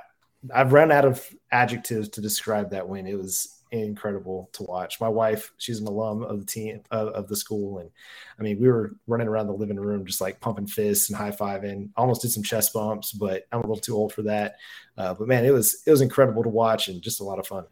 I've 0.54 0.72
run 0.72 0.92
out 0.92 1.04
of 1.04 1.26
adjectives 1.50 2.10
to 2.10 2.20
describe 2.20 2.70
that 2.70 2.88
win. 2.88 3.06
It 3.06 3.18
was 3.18 3.53
incredible 3.80 4.50
to 4.52 4.62
watch. 4.62 5.00
My 5.00 5.08
wife, 5.08 5.52
she's 5.58 5.80
an 5.80 5.86
alum 5.86 6.22
of 6.22 6.40
the 6.40 6.46
team 6.46 6.80
of, 6.90 7.28
the 7.28 7.36
school, 7.36 7.78
and 7.78 7.90
I 8.38 8.42
mean, 8.42 8.60
we 8.60 8.68
were 8.68 8.96
running 9.06 9.28
around 9.28 9.46
the 9.46 9.54
living 9.54 9.78
room 9.78 10.06
just 10.06 10.20
like 10.20 10.40
pumping 10.40 10.66
fists 10.66 11.08
and 11.08 11.16
high 11.16 11.30
fiving. 11.30 11.90
Almost 11.96 12.22
did 12.22 12.32
some 12.32 12.42
chest 12.42 12.72
bumps, 12.72 13.12
but 13.12 13.46
I'm 13.50 13.60
a 13.60 13.66
little 13.66 13.76
too 13.76 13.96
old 13.96 14.12
for 14.12 14.22
that. 14.22 14.56
Uh, 14.96 15.14
but 15.14 15.28
man, 15.28 15.44
it 15.44 15.50
was 15.50 15.82
it 15.86 15.90
was 15.90 16.00
incredible 16.00 16.42
to 16.42 16.48
watch 16.48 16.88
and 16.88 17.02
just 17.02 17.20
a 17.20 17.24
lot 17.24 17.38
of 17.38 17.46
fun. 17.46 17.64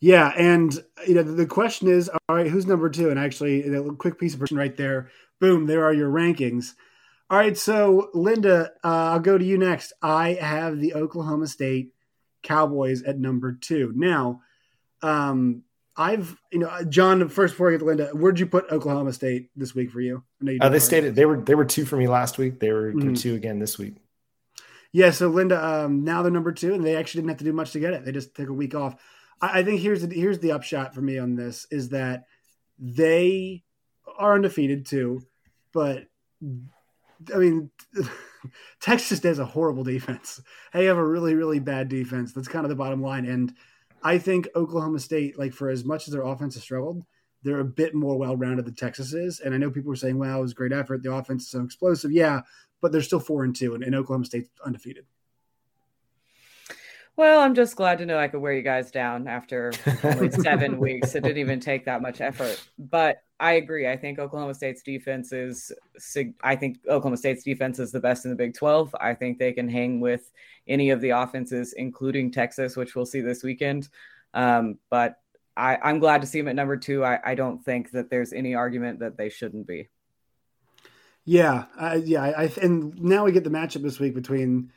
Yeah, 0.00 0.32
and 0.36 0.72
you 1.06 1.14
know 1.14 1.22
the 1.22 1.46
question 1.46 1.88
is, 1.88 2.08
all 2.08 2.36
right, 2.36 2.46
who's 2.46 2.66
number 2.66 2.88
two? 2.88 3.10
And 3.10 3.18
actually, 3.18 3.62
a 3.62 3.82
quick 3.92 4.18
piece 4.18 4.34
of 4.34 4.40
person 4.40 4.56
right 4.56 4.76
there. 4.76 5.10
Boom, 5.40 5.66
there 5.66 5.84
are 5.84 5.94
your 5.94 6.10
rankings. 6.10 6.74
All 7.30 7.36
right, 7.36 7.58
so 7.58 8.08
Linda, 8.14 8.72
uh, 8.82 9.12
I'll 9.12 9.20
go 9.20 9.36
to 9.36 9.44
you 9.44 9.58
next. 9.58 9.92
I 10.00 10.34
have 10.34 10.78
the 10.78 10.94
Oklahoma 10.94 11.46
State 11.46 11.92
Cowboys 12.42 13.02
at 13.02 13.18
number 13.18 13.52
two. 13.52 13.92
Now, 13.94 14.40
um, 15.02 15.62
I've 15.96 16.36
you 16.52 16.60
know 16.60 16.84
John. 16.84 17.28
First, 17.28 17.54
before 17.54 17.68
I 17.68 17.72
get 17.72 17.78
to 17.78 17.84
Linda, 17.84 18.06
where'd 18.12 18.38
you 18.38 18.46
put 18.46 18.70
Oklahoma 18.70 19.12
State 19.12 19.50
this 19.56 19.74
week 19.74 19.90
for 19.90 20.00
you? 20.00 20.22
I 20.40 20.44
know 20.44 20.52
you 20.52 20.58
uh, 20.60 20.68
they 20.68 20.78
stated 20.78 21.14
they 21.14 21.26
were 21.26 21.40
they 21.40 21.54
were 21.54 21.64
two 21.64 21.84
for 21.84 21.96
me 21.96 22.06
last 22.06 22.38
week. 22.38 22.60
They 22.60 22.72
were 22.72 22.92
mm-hmm. 22.92 23.14
two 23.14 23.34
again 23.34 23.58
this 23.58 23.78
week. 23.78 23.96
Yeah, 24.92 25.10
so 25.10 25.28
Linda, 25.28 25.62
um, 25.62 26.04
now 26.04 26.22
they're 26.22 26.32
number 26.32 26.52
two, 26.52 26.72
and 26.72 26.84
they 26.84 26.96
actually 26.96 27.22
didn't 27.22 27.30
have 27.30 27.38
to 27.38 27.44
do 27.44 27.52
much 27.52 27.72
to 27.72 27.80
get 27.80 27.92
it. 27.92 28.04
They 28.04 28.12
just 28.12 28.34
took 28.34 28.48
a 28.48 28.54
week 28.54 28.74
off. 28.74 28.96
I, 29.40 29.58
I 29.58 29.64
think 29.64 29.80
here's 29.80 30.06
the 30.06 30.14
here's 30.14 30.38
the 30.38 30.52
upshot 30.52 30.94
for 30.94 31.02
me 31.02 31.18
on 31.18 31.34
this 31.34 31.66
is 31.70 31.90
that 31.90 32.24
they 32.78 33.64
are 34.18 34.34
undefeated 34.34 34.86
too. 34.86 35.22
but 35.72 36.06
I 37.34 37.38
mean, 37.38 37.70
Texas 38.80 39.22
has 39.22 39.38
a 39.38 39.44
horrible 39.44 39.84
defense. 39.84 40.40
They 40.72 40.84
have 40.86 40.96
a 40.96 41.04
really, 41.04 41.34
really 41.34 41.58
bad 41.58 41.88
defense. 41.88 42.32
That's 42.32 42.48
kind 42.48 42.64
of 42.64 42.70
the 42.70 42.76
bottom 42.76 43.02
line. 43.02 43.26
And 43.26 43.52
I 44.02 44.18
think 44.18 44.48
Oklahoma 44.54 45.00
State, 45.00 45.38
like 45.38 45.52
for 45.52 45.68
as 45.68 45.84
much 45.84 46.06
as 46.06 46.12
their 46.12 46.22
offense 46.22 46.54
has 46.54 46.62
struggled, 46.62 47.04
they're 47.42 47.60
a 47.60 47.64
bit 47.64 47.94
more 47.94 48.18
well-rounded 48.18 48.64
than 48.64 48.74
Texas 48.74 49.12
is. 49.12 49.40
And 49.40 49.54
I 49.54 49.58
know 49.58 49.70
people 49.70 49.92
are 49.92 49.96
saying, 49.96 50.18
"Wow, 50.18 50.38
it 50.38 50.42
was 50.42 50.52
a 50.52 50.56
great 50.56 50.72
effort. 50.72 51.02
The 51.02 51.12
offense 51.12 51.44
is 51.44 51.50
so 51.50 51.62
explosive." 51.62 52.12
Yeah, 52.12 52.42
but 52.80 52.92
they're 52.92 53.02
still 53.02 53.20
four 53.20 53.44
and 53.44 53.54
two, 53.54 53.74
and, 53.74 53.84
and 53.84 53.94
Oklahoma 53.94 54.24
State's 54.24 54.50
undefeated. 54.64 55.06
Well, 57.18 57.40
I'm 57.40 57.56
just 57.56 57.74
glad 57.74 57.98
to 57.98 58.06
know 58.06 58.16
I 58.16 58.28
could 58.28 58.38
wear 58.38 58.52
you 58.52 58.62
guys 58.62 58.92
down 58.92 59.26
after 59.26 59.72
only 60.04 60.30
seven 60.40 60.78
weeks. 60.78 61.16
It 61.16 61.24
didn't 61.24 61.38
even 61.38 61.58
take 61.58 61.84
that 61.86 62.00
much 62.00 62.20
effort. 62.20 62.62
But 62.78 63.24
I 63.40 63.54
agree. 63.54 63.88
I 63.88 63.96
think 63.96 64.20
Oklahoma 64.20 64.54
State's 64.54 64.84
defense 64.84 65.32
is. 65.32 65.72
I 66.44 66.54
think 66.54 66.78
Oklahoma 66.86 67.16
State's 67.16 67.42
defense 67.42 67.80
is 67.80 67.90
the 67.90 67.98
best 67.98 68.24
in 68.24 68.30
the 68.30 68.36
Big 68.36 68.54
12. 68.54 68.94
I 69.00 69.14
think 69.14 69.40
they 69.40 69.52
can 69.52 69.68
hang 69.68 69.98
with 69.98 70.30
any 70.68 70.90
of 70.90 71.00
the 71.00 71.10
offenses, 71.10 71.72
including 71.76 72.30
Texas, 72.30 72.76
which 72.76 72.94
we'll 72.94 73.04
see 73.04 73.20
this 73.20 73.42
weekend. 73.42 73.88
Um, 74.32 74.78
but 74.88 75.18
I, 75.56 75.90
am 75.90 75.98
glad 75.98 76.20
to 76.20 76.26
see 76.28 76.38
them 76.38 76.46
at 76.46 76.54
number 76.54 76.76
two. 76.76 77.04
I, 77.04 77.18
I, 77.24 77.34
don't 77.34 77.64
think 77.64 77.90
that 77.90 78.10
there's 78.10 78.32
any 78.32 78.54
argument 78.54 79.00
that 79.00 79.16
they 79.16 79.28
shouldn't 79.28 79.66
be. 79.66 79.88
Yeah, 81.24 81.64
uh, 81.76 81.98
yeah. 82.00 82.22
I, 82.22 82.52
and 82.62 82.96
now 83.02 83.24
we 83.24 83.32
get 83.32 83.42
the 83.42 83.50
matchup 83.50 83.82
this 83.82 83.98
week 83.98 84.14
between 84.14 84.70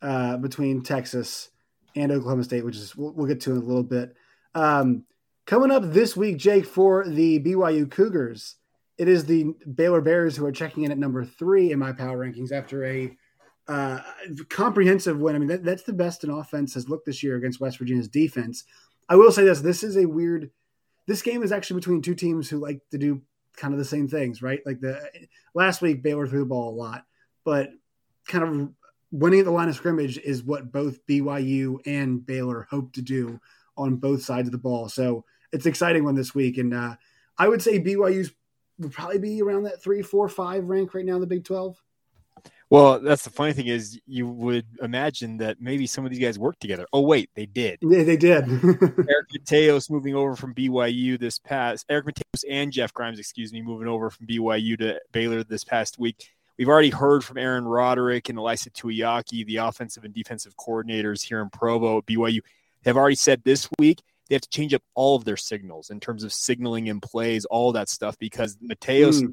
uh, 0.00 0.36
between 0.36 0.82
Texas 0.84 1.48
and 1.94 2.12
Oklahoma 2.12 2.44
State, 2.44 2.64
which 2.64 2.76
is 2.76 2.96
we'll, 2.96 3.12
we'll 3.12 3.26
get 3.26 3.40
to 3.42 3.52
in 3.52 3.58
a 3.58 3.64
little 3.64 3.82
bit. 3.82 4.14
Um, 4.54 5.04
coming 5.46 5.70
up 5.70 5.82
this 5.84 6.16
week, 6.16 6.36
Jake, 6.36 6.66
for 6.66 7.06
the 7.06 7.40
BYU 7.40 7.90
Cougars, 7.90 8.56
it 8.98 9.08
is 9.08 9.24
the 9.24 9.54
Baylor 9.74 10.00
Bears 10.00 10.36
who 10.36 10.44
are 10.44 10.52
checking 10.52 10.84
in 10.84 10.92
at 10.92 10.98
number 10.98 11.24
three 11.24 11.72
in 11.72 11.78
my 11.78 11.92
power 11.92 12.18
rankings 12.18 12.52
after 12.52 12.84
a 12.84 13.16
uh, 13.68 14.00
comprehensive 14.48 15.18
win. 15.18 15.36
I 15.36 15.38
mean, 15.38 15.48
that, 15.48 15.64
that's 15.64 15.84
the 15.84 15.92
best 15.92 16.24
an 16.24 16.30
offense 16.30 16.74
has 16.74 16.88
looked 16.88 17.06
this 17.06 17.22
year 17.22 17.36
against 17.36 17.60
West 17.60 17.78
Virginia's 17.78 18.08
defense. 18.08 18.64
I 19.08 19.16
will 19.16 19.30
say 19.30 19.44
this: 19.44 19.60
this 19.60 19.82
is 19.82 19.96
a 19.96 20.06
weird. 20.06 20.50
This 21.06 21.22
game 21.22 21.42
is 21.42 21.52
actually 21.52 21.80
between 21.80 22.02
two 22.02 22.14
teams 22.14 22.48
who 22.48 22.58
like 22.58 22.80
to 22.90 22.98
do 22.98 23.22
kind 23.56 23.72
of 23.72 23.78
the 23.78 23.84
same 23.84 24.08
things, 24.08 24.42
right? 24.42 24.60
Like 24.66 24.80
the 24.80 25.00
last 25.54 25.80
week, 25.80 26.02
Baylor 26.02 26.26
threw 26.26 26.40
the 26.40 26.46
ball 26.46 26.70
a 26.70 26.76
lot, 26.76 27.04
but 27.44 27.70
kind 28.26 28.44
of 28.44 28.68
winning 29.10 29.40
at 29.40 29.44
the 29.46 29.52
line 29.52 29.68
of 29.68 29.74
scrimmage 29.74 30.18
is 30.18 30.42
what 30.42 30.72
both 30.72 31.04
BYU 31.06 31.78
and 31.86 32.24
Baylor 32.24 32.66
hope 32.70 32.92
to 32.94 33.02
do 33.02 33.40
on 33.76 33.96
both 33.96 34.22
sides 34.22 34.48
of 34.48 34.52
the 34.52 34.58
ball. 34.58 34.88
So 34.88 35.24
it's 35.52 35.66
exciting 35.66 36.04
one 36.04 36.14
this 36.14 36.34
week, 36.34 36.58
and 36.58 36.74
uh, 36.74 36.96
I 37.36 37.48
would 37.48 37.62
say 37.62 37.80
BYU's 37.80 38.32
would 38.78 38.92
probably 38.92 39.18
be 39.18 39.42
around 39.42 39.64
that 39.64 39.82
three, 39.82 40.02
four, 40.02 40.28
five 40.28 40.68
rank 40.68 40.94
right 40.94 41.04
now 41.04 41.14
in 41.14 41.20
the 41.20 41.26
Big 41.26 41.44
Twelve. 41.44 41.82
Well, 42.70 43.00
that's 43.00 43.24
the 43.24 43.30
funny 43.30 43.54
thing 43.54 43.68
is 43.68 43.98
you 44.06 44.28
would 44.28 44.66
imagine 44.82 45.38
that 45.38 45.58
maybe 45.58 45.86
some 45.86 46.04
of 46.04 46.10
these 46.10 46.20
guys 46.20 46.38
work 46.38 46.58
together. 46.58 46.86
Oh 46.92 47.00
wait, 47.00 47.30
they 47.34 47.46
did. 47.46 47.78
Yeah, 47.80 48.02
they 48.02 48.18
did. 48.18 48.44
Eric 48.62 49.28
Mateos 49.34 49.90
moving 49.90 50.14
over 50.14 50.36
from 50.36 50.54
BYU 50.54 51.18
this 51.18 51.38
past 51.38 51.86
Eric 51.88 52.06
Mateos 52.06 52.44
and 52.48 52.70
Jeff 52.70 52.92
Grimes, 52.92 53.18
excuse 53.18 53.52
me, 53.52 53.62
moving 53.62 53.88
over 53.88 54.10
from 54.10 54.26
BYU 54.26 54.78
to 54.80 55.00
Baylor 55.12 55.44
this 55.44 55.64
past 55.64 55.98
week. 55.98 56.30
We've 56.58 56.68
already 56.68 56.90
heard 56.90 57.24
from 57.24 57.38
Aaron 57.38 57.64
Roderick 57.64 58.28
and 58.28 58.38
Ilaisa 58.38 58.70
Tuiaki, 58.70 59.46
the 59.46 59.58
offensive 59.58 60.04
and 60.04 60.12
defensive 60.12 60.56
coordinators 60.56 61.22
here 61.22 61.40
in 61.40 61.50
Provo 61.50 61.98
at 61.98 62.06
BYU. 62.06 62.40
They've 62.82 62.96
already 62.96 63.14
said 63.16 63.42
this 63.44 63.68
week 63.78 64.02
they 64.28 64.34
have 64.34 64.42
to 64.42 64.48
change 64.48 64.74
up 64.74 64.82
all 64.94 65.16
of 65.16 65.24
their 65.24 65.36
signals 65.36 65.90
in 65.90 66.00
terms 66.00 66.22
of 66.22 66.32
signaling 66.32 66.88
and 66.88 67.00
plays, 67.00 67.44
all 67.46 67.72
that 67.72 67.88
stuff, 67.88 68.18
because 68.18 68.56
Mateos, 68.56 69.22
mm. 69.22 69.30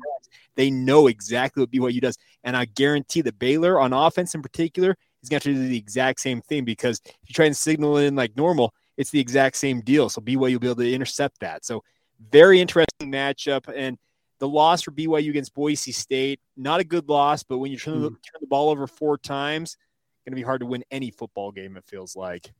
they 0.55 0.71
know 0.71 1.07
exactly 1.07 1.61
what 1.61 1.71
BYU 1.71 1.99
does. 1.99 2.17
And 2.43 2.55
I 2.55 2.65
guarantee 2.65 3.21
that 3.21 3.37
Baylor 3.37 3.79
on 3.79 3.91
offense 3.91 4.35
in 4.35 4.41
particular 4.41 4.95
is 5.21 5.29
going 5.29 5.41
to 5.41 5.53
do 5.53 5.67
the 5.67 5.77
exact 5.77 6.21
same 6.21 6.41
thing 6.41 6.63
because 6.63 7.01
if 7.05 7.29
you 7.29 7.33
try 7.33 7.45
and 7.45 7.57
signal 7.57 7.97
in 7.97 8.15
like 8.15 8.37
normal, 8.37 8.73
it's 8.97 9.09
the 9.09 9.19
exact 9.19 9.57
same 9.57 9.81
deal. 9.81 10.09
So 10.09 10.21
BYU 10.21 10.53
will 10.53 10.59
be 10.59 10.67
able 10.67 10.75
to 10.75 10.93
intercept 10.93 11.39
that. 11.41 11.65
So 11.65 11.83
very 12.31 12.61
interesting 12.61 13.11
matchup. 13.11 13.71
And 13.75 13.97
the 14.39 14.47
loss 14.47 14.81
for 14.81 14.91
BYU 14.91 15.29
against 15.29 15.53
Boise 15.53 15.91
State, 15.91 16.39
not 16.57 16.79
a 16.79 16.83
good 16.83 17.07
loss, 17.09 17.43
but 17.43 17.57
when 17.57 17.71
you 17.71 17.77
turn, 17.77 17.95
mm. 17.95 18.01
the, 18.03 18.09
turn 18.09 18.39
the 18.41 18.47
ball 18.47 18.69
over 18.69 18.87
four 18.87 19.17
times, 19.17 19.71
it's 19.71 20.23
going 20.25 20.33
to 20.33 20.35
be 20.35 20.45
hard 20.45 20.61
to 20.61 20.65
win 20.65 20.83
any 20.91 21.11
football 21.11 21.51
game, 21.51 21.77
it 21.77 21.85
feels 21.85 22.15
like. 22.15 22.51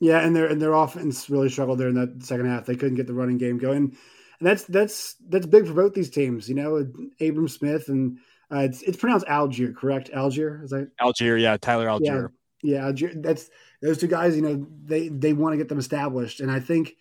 Yeah, 0.00 0.20
and 0.20 0.34
their 0.34 0.46
and 0.46 0.60
their 0.60 0.74
offense 0.74 1.30
really 1.30 1.48
struggled 1.48 1.78
there 1.78 1.88
in 1.88 1.94
that 1.94 2.24
second 2.24 2.46
half. 2.46 2.66
They 2.66 2.76
couldn't 2.76 2.96
get 2.96 3.06
the 3.06 3.14
running 3.14 3.38
game 3.38 3.58
going, 3.58 3.96
and 4.38 4.46
that's 4.46 4.64
that's 4.64 5.14
that's 5.28 5.46
big 5.46 5.66
for 5.66 5.72
both 5.72 5.94
these 5.94 6.10
teams. 6.10 6.48
You 6.48 6.56
know, 6.56 6.86
Abram 7.20 7.48
Smith 7.48 7.88
and 7.88 8.18
uh, 8.52 8.58
it's 8.58 8.82
it's 8.82 8.98
pronounced 8.98 9.26
Allgeier, 9.26 9.74
correct? 9.74 10.10
Allgeier 10.12 10.64
is 10.64 10.70
that 10.70 10.90
Allgeier? 11.00 11.40
Yeah, 11.40 11.56
Tyler 11.56 11.86
Allgeier. 11.86 12.30
Yeah, 12.62 12.80
yeah, 12.80 12.90
Allgeier. 12.90 13.22
That's 13.22 13.48
those 13.80 13.98
two 13.98 14.08
guys. 14.08 14.36
You 14.36 14.42
know, 14.42 14.66
they 14.84 15.08
they 15.08 15.32
want 15.32 15.54
to 15.54 15.58
get 15.58 15.68
them 15.68 15.78
established, 15.78 16.40
and 16.40 16.50
I 16.50 16.60
think 16.60 16.94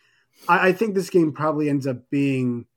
I, 0.47 0.69
I 0.69 0.71
think 0.71 0.93
this 0.93 1.09
game 1.09 1.33
probably 1.33 1.69
ends 1.69 1.87
up 1.87 2.09
being 2.09 2.67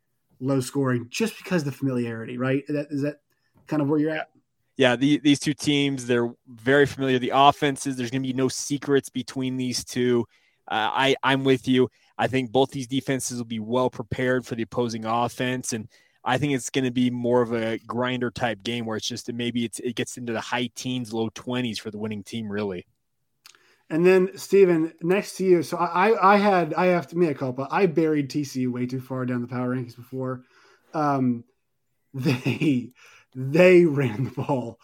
low 0.41 0.61
scoring 0.61 1.07
just 1.11 1.37
because 1.39 1.65
the 1.65 1.73
familiarity, 1.73 2.39
right? 2.39 2.65
That 2.69 2.89
is 2.91 3.03
that 3.03 3.21
kind 3.67 3.83
of 3.83 3.89
where 3.89 3.99
you're 3.99 4.15
at 4.15 4.29
yeah, 4.77 4.95
the, 4.95 5.19
these 5.19 5.39
two 5.39 5.55
teams, 5.55 6.07
they're 6.07 6.33
very 6.47 6.87
familiar. 6.87 7.19
The 7.19 7.33
offenses, 7.35 7.97
there's 7.97 8.11
going 8.11 8.23
to 8.23 8.29
be 8.29 8.35
no 8.35 8.49
secrets 8.49 9.09
between 9.09 9.57
these 9.57 9.85
two. 9.85 10.27
Uh, 10.69 10.91
I, 10.93 11.17
I'm 11.23 11.45
with 11.45 11.67
you. 11.67 11.89
I 12.19 12.27
think 12.27 12.53
both 12.53 12.71
these 12.71 12.87
defenses 12.87 13.39
will 13.39 13.47
be 13.47 13.59
well 13.59 13.89
prepared 13.89 14.45
for 14.45 14.55
the 14.55 14.63
opposing 14.63 15.07
offense. 15.07 15.73
And 15.73 15.89
I 16.25 16.37
think 16.37 16.53
it's 16.53 16.71
going 16.71 16.85
to 16.85 16.91
be 16.91 17.11
more 17.11 17.41
of 17.41 17.53
a 17.53 17.79
grinder 17.87 18.31
type 18.31 18.63
game 18.63 18.85
where 18.85 18.99
it's 18.99 19.09
just 19.09 19.33
maybe 19.33 19.65
it's, 19.65 19.79
it 19.81 19.97
gets 19.97 20.19
into 20.19 20.33
the 20.33 20.41
high 20.41 20.69
teens, 20.75 21.13
low 21.13 21.31
20s 21.31 21.79
for 21.81 21.91
the 21.91 21.99
winning 21.99 22.23
team, 22.23 22.51
really. 22.51 22.87
And 23.89 24.05
then 24.05 24.37
Stephen, 24.37 24.93
next 25.01 25.37
to 25.37 25.45
you. 25.45 25.63
So 25.63 25.77
I, 25.77 26.35
I 26.35 26.37
had, 26.39 26.75
I 26.75 26.87
have 26.87 27.07
to 27.09 27.19
make 27.19 27.31
a 27.31 27.35
culpa. 27.35 27.69
I 27.71 27.87
buried 27.87 28.31
TCU 28.31 28.69
way 28.69 28.87
too 28.87 29.01
far 29.01 29.25
down 29.27 29.43
the 29.43 29.49
power 29.49 29.75
rankings 29.75 29.97
before. 29.97 30.43
Um, 30.93 31.45
they, 32.15 32.91
they 33.35 33.85
ran 33.85 34.25
the 34.25 34.31
ball 34.31 34.81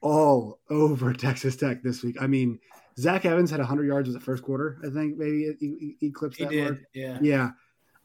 all 0.00 0.60
over 0.70 1.12
Texas 1.12 1.56
Tech 1.56 1.82
this 1.82 2.02
week. 2.02 2.16
I 2.20 2.26
mean, 2.26 2.60
Zach 2.98 3.24
Evans 3.24 3.50
had 3.50 3.60
100 3.60 3.86
yards 3.86 4.08
in 4.08 4.14
the 4.14 4.20
first 4.20 4.42
quarter. 4.42 4.78
I 4.84 4.90
think 4.90 5.18
maybe 5.18 5.54
he, 5.60 5.96
he 6.00 6.06
eclipsed 6.06 6.38
that. 6.38 6.50
He 6.50 6.60
did, 6.60 6.86
yeah, 6.94 7.18
yeah. 7.20 7.50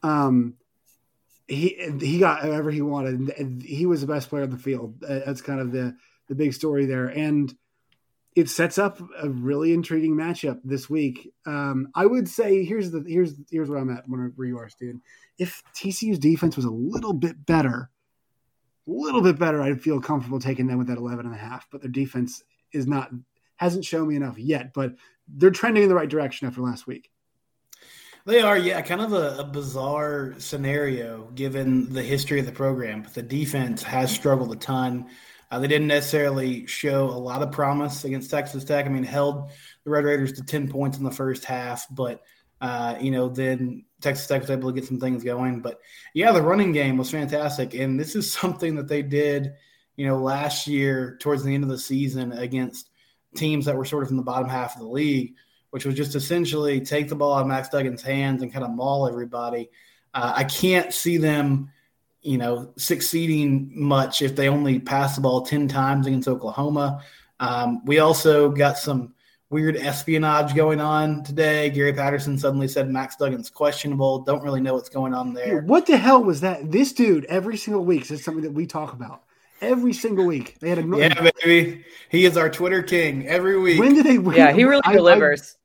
Um, 0.02 0.54
he 1.48 1.76
he 2.00 2.18
got 2.18 2.44
whatever 2.44 2.70
he 2.70 2.82
wanted, 2.82 3.30
and 3.38 3.62
he 3.62 3.86
was 3.86 4.00
the 4.00 4.06
best 4.06 4.28
player 4.28 4.42
on 4.42 4.50
the 4.50 4.58
field. 4.58 5.00
That's 5.00 5.40
kind 5.40 5.60
of 5.60 5.72
the 5.72 5.96
the 6.28 6.34
big 6.34 6.54
story 6.54 6.86
there, 6.86 7.06
and 7.06 7.54
it 8.34 8.48
sets 8.48 8.78
up 8.78 8.98
a 9.22 9.28
really 9.28 9.72
intriguing 9.72 10.14
matchup 10.16 10.60
this 10.64 10.88
week. 10.88 11.32
Um, 11.46 11.88
I 11.94 12.06
would 12.06 12.28
say 12.28 12.64
here's 12.64 12.90
the 12.90 13.04
here's 13.06 13.34
here's 13.50 13.68
where 13.68 13.78
I'm 13.78 13.90
at 13.90 14.04
where 14.08 14.46
you 14.46 14.58
are, 14.58 14.68
Steven. 14.68 15.02
If 15.38 15.62
TCU's 15.74 16.18
defense 16.18 16.56
was 16.56 16.64
a 16.64 16.70
little 16.70 17.12
bit 17.12 17.44
better, 17.44 17.90
a 18.86 18.90
little 18.90 19.22
bit 19.22 19.38
better, 19.38 19.62
I'd 19.62 19.82
feel 19.82 20.00
comfortable 20.00 20.40
taking 20.40 20.66
them 20.66 20.78
with 20.78 20.88
that 20.88 20.98
11 20.98 21.26
and 21.26 21.34
a 21.34 21.38
half, 21.38 21.66
but 21.70 21.82
their 21.82 21.90
defense 21.90 22.42
is 22.72 22.86
not, 22.86 23.10
hasn't 23.56 23.84
shown 23.84 24.08
me 24.08 24.16
enough 24.16 24.38
yet, 24.38 24.72
but 24.74 24.94
they're 25.28 25.50
trending 25.50 25.84
in 25.84 25.88
the 25.88 25.94
right 25.94 26.08
direction 26.08 26.46
after 26.46 26.60
last 26.60 26.86
week. 26.86 27.10
They 28.24 28.40
are, 28.40 28.56
yeah, 28.56 28.80
kind 28.82 29.00
of 29.00 29.12
a, 29.12 29.38
a, 29.40 29.44
bizarre 29.44 30.34
scenario 30.38 31.24
given 31.34 31.92
the 31.92 32.04
history 32.04 32.38
of 32.38 32.46
the 32.46 32.52
program. 32.52 33.02
But 33.02 33.14
the 33.14 33.22
defense 33.22 33.82
has 33.82 34.12
struggled 34.12 34.52
a 34.52 34.56
ton. 34.56 35.06
Uh, 35.52 35.58
they 35.58 35.68
didn't 35.68 35.86
necessarily 35.86 36.66
show 36.66 37.04
a 37.04 37.12
lot 37.12 37.42
of 37.42 37.52
promise 37.52 38.06
against 38.06 38.30
Texas 38.30 38.64
Tech. 38.64 38.86
I 38.86 38.88
mean, 38.88 39.04
held 39.04 39.50
the 39.84 39.90
Red 39.90 40.04
Raiders 40.04 40.32
to 40.32 40.42
10 40.42 40.68
points 40.68 40.96
in 40.96 41.04
the 41.04 41.10
first 41.10 41.44
half, 41.44 41.86
but 41.90 42.22
uh, 42.62 42.96
you 42.98 43.10
know, 43.10 43.28
then 43.28 43.84
Texas 44.00 44.26
Tech 44.26 44.40
was 44.40 44.50
able 44.50 44.70
to 44.70 44.74
get 44.74 44.88
some 44.88 44.98
things 44.98 45.22
going. 45.22 45.60
But 45.60 45.78
yeah, 46.14 46.32
the 46.32 46.40
running 46.40 46.72
game 46.72 46.96
was 46.96 47.10
fantastic. 47.10 47.74
And 47.74 48.00
this 48.00 48.16
is 48.16 48.32
something 48.40 48.76
that 48.76 48.88
they 48.88 49.02
did, 49.02 49.52
you 49.96 50.06
know, 50.06 50.16
last 50.16 50.66
year 50.66 51.18
towards 51.20 51.44
the 51.44 51.54
end 51.54 51.64
of 51.64 51.70
the 51.70 51.78
season 51.78 52.32
against 52.32 52.88
teams 53.36 53.66
that 53.66 53.76
were 53.76 53.84
sort 53.84 54.04
of 54.04 54.10
in 54.10 54.16
the 54.16 54.22
bottom 54.22 54.48
half 54.48 54.74
of 54.74 54.80
the 54.80 54.88
league, 54.88 55.34
which 55.68 55.84
was 55.84 55.94
just 55.94 56.14
essentially 56.14 56.80
take 56.80 57.10
the 57.10 57.14
ball 57.14 57.34
out 57.34 57.42
of 57.42 57.46
Max 57.48 57.68
Duggan's 57.68 58.00
hands 58.00 58.40
and 58.40 58.50
kind 58.50 58.64
of 58.64 58.70
maul 58.70 59.06
everybody. 59.06 59.68
Uh, 60.14 60.32
I 60.34 60.44
can't 60.44 60.94
see 60.94 61.18
them, 61.18 61.70
you 62.22 62.38
know, 62.38 62.72
succeeding 62.76 63.70
much 63.74 64.22
if 64.22 64.36
they 64.36 64.48
only 64.48 64.78
pass 64.78 65.16
the 65.16 65.20
ball 65.20 65.42
10 65.42 65.68
times 65.68 66.06
against 66.06 66.28
Oklahoma. 66.28 67.02
Um, 67.40 67.84
we 67.84 67.98
also 67.98 68.50
got 68.50 68.78
some 68.78 69.14
weird 69.50 69.76
espionage 69.76 70.54
going 70.54 70.80
on 70.80 71.22
today. 71.24 71.68
Gary 71.70 71.92
Patterson 71.92 72.38
suddenly 72.38 72.66
said 72.66 72.88
Max 72.88 73.16
Duggan's 73.16 73.50
questionable. 73.50 74.20
Don't 74.20 74.42
really 74.42 74.60
know 74.60 74.74
what's 74.74 74.88
going 74.88 75.12
on 75.12 75.34
there. 75.34 75.62
What 75.62 75.86
the 75.86 75.96
hell 75.96 76.22
was 76.24 76.40
that? 76.40 76.72
This 76.72 76.92
dude 76.92 77.26
every 77.26 77.56
single 77.56 77.84
week 77.84 78.06
says 78.06 78.24
something 78.24 78.44
that 78.44 78.52
we 78.52 78.66
talk 78.66 78.92
about. 78.94 79.24
Every 79.60 79.92
single 79.92 80.24
week 80.24 80.58
they 80.58 80.70
had 80.70 80.78
a 80.78 80.96
yeah, 80.96 81.30
baby. 81.44 81.84
He 82.08 82.24
is 82.24 82.36
our 82.36 82.50
Twitter 82.50 82.82
king 82.82 83.28
every 83.28 83.58
week. 83.58 83.78
When 83.78 83.94
did 83.94 84.06
they? 84.06 84.18
When, 84.18 84.36
yeah, 84.36 84.52
he 84.52 84.64
really 84.64 84.82
I, 84.84 84.94
delivers. 84.94 85.56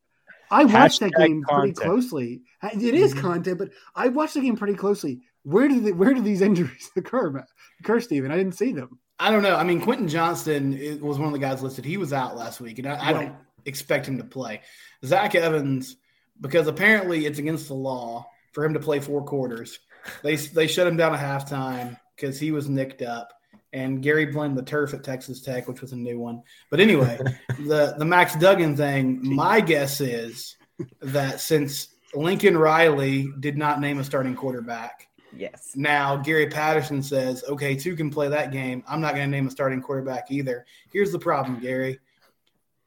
I, 0.52 0.62
I 0.62 0.64
watched 0.66 1.00
that 1.00 1.14
game 1.14 1.44
content. 1.44 1.76
pretty 1.78 1.90
closely. 1.90 2.42
It 2.64 2.94
is 2.94 3.14
mm-hmm. 3.14 3.22
content, 3.22 3.58
but 3.58 3.70
I 3.96 4.10
watched 4.10 4.36
the 4.36 4.42
game 4.42 4.56
pretty 4.56 4.76
closely. 4.76 5.22
Where 5.48 5.70
did 5.70 5.86
the, 5.86 5.92
where 5.94 6.14
did 6.14 6.26
these 6.26 6.42
injuries 6.50 6.92
occur? 6.98 7.46
Occur, 7.80 8.00
Steven? 8.02 8.32
I 8.32 8.38
didn't 8.38 8.56
see 8.56 8.74
them. 8.74 9.00
I 9.18 9.32
don't 9.32 9.44
know. 9.44 9.56
I 9.56 9.64
mean, 9.64 9.82
Quentin 9.82 10.10
Johnston 10.10 11.00
was 11.02 11.18
one 11.18 11.28
of 11.28 11.34
the 11.34 11.40
guys 11.40 11.64
listed. 11.64 11.86
He 11.86 11.98
was 11.98 12.14
out 12.14 12.36
last 12.36 12.60
week, 12.60 12.80
and 12.80 12.88
I, 12.88 13.10
I 13.10 13.14
don't 13.14 13.36
expect 13.66 14.08
him 14.08 14.18
to 14.18 14.24
play. 14.24 14.62
Zach 15.06 15.36
Evans, 15.36 15.96
because 16.42 16.68
apparently 16.68 17.26
it's 17.26 17.40
against 17.40 17.70
the 17.70 17.74
law 17.74 18.28
for 18.52 18.66
him 18.66 18.74
to 18.74 18.80
play 18.80 19.00
four 19.00 19.24
quarters. 19.24 19.80
They 20.22 20.36
they 20.36 20.68
shut 20.68 20.86
him 20.86 20.98
down 20.98 21.16
at 21.16 21.20
halftime 21.20 21.98
because 22.16 22.40
he 22.40 22.52
was 22.52 22.70
nicked 22.70 23.02
up. 23.02 23.34
And 23.74 24.02
Gary 24.02 24.26
blamed 24.26 24.58
the 24.58 24.64
turf 24.64 24.94
at 24.94 25.04
Texas 25.04 25.42
Tech, 25.42 25.68
which 25.68 25.82
was 25.82 25.94
a 25.94 25.98
new 25.98 26.20
one. 26.20 26.44
But 26.70 26.80
anyway, 26.80 27.18
the 27.60 27.96
the 27.98 28.06
Max 28.06 28.36
Duggan 28.36 28.76
thing. 28.76 29.20
My 29.24 29.62
guess 29.62 30.02
is 30.02 30.58
that 31.02 31.40
since 31.40 31.88
Lincoln 32.14 32.58
Riley 32.58 33.30
did 33.40 33.58
not 33.58 33.80
name 33.80 34.00
a 34.00 34.04
starting 34.04 34.36
quarterback, 34.36 35.08
Yes. 35.38 35.72
now 35.76 36.18
Gary 36.18 36.48
Patterson 36.48 37.02
says, 37.04 37.44
okay, 37.48 37.76
two 37.76 37.96
can 37.96 38.10
play 38.10 38.28
that 38.28 38.52
game. 38.52 38.84
I'm 38.88 39.02
not 39.02 39.16
going 39.16 39.30
to 39.30 39.32
name 39.36 39.48
a 39.48 39.52
starting 39.52 39.82
quarterback 39.82 40.32
either. 40.32 40.66
Here's 40.92 41.12
the 41.12 41.20
problem, 41.20 41.60
Gary. 41.60 42.00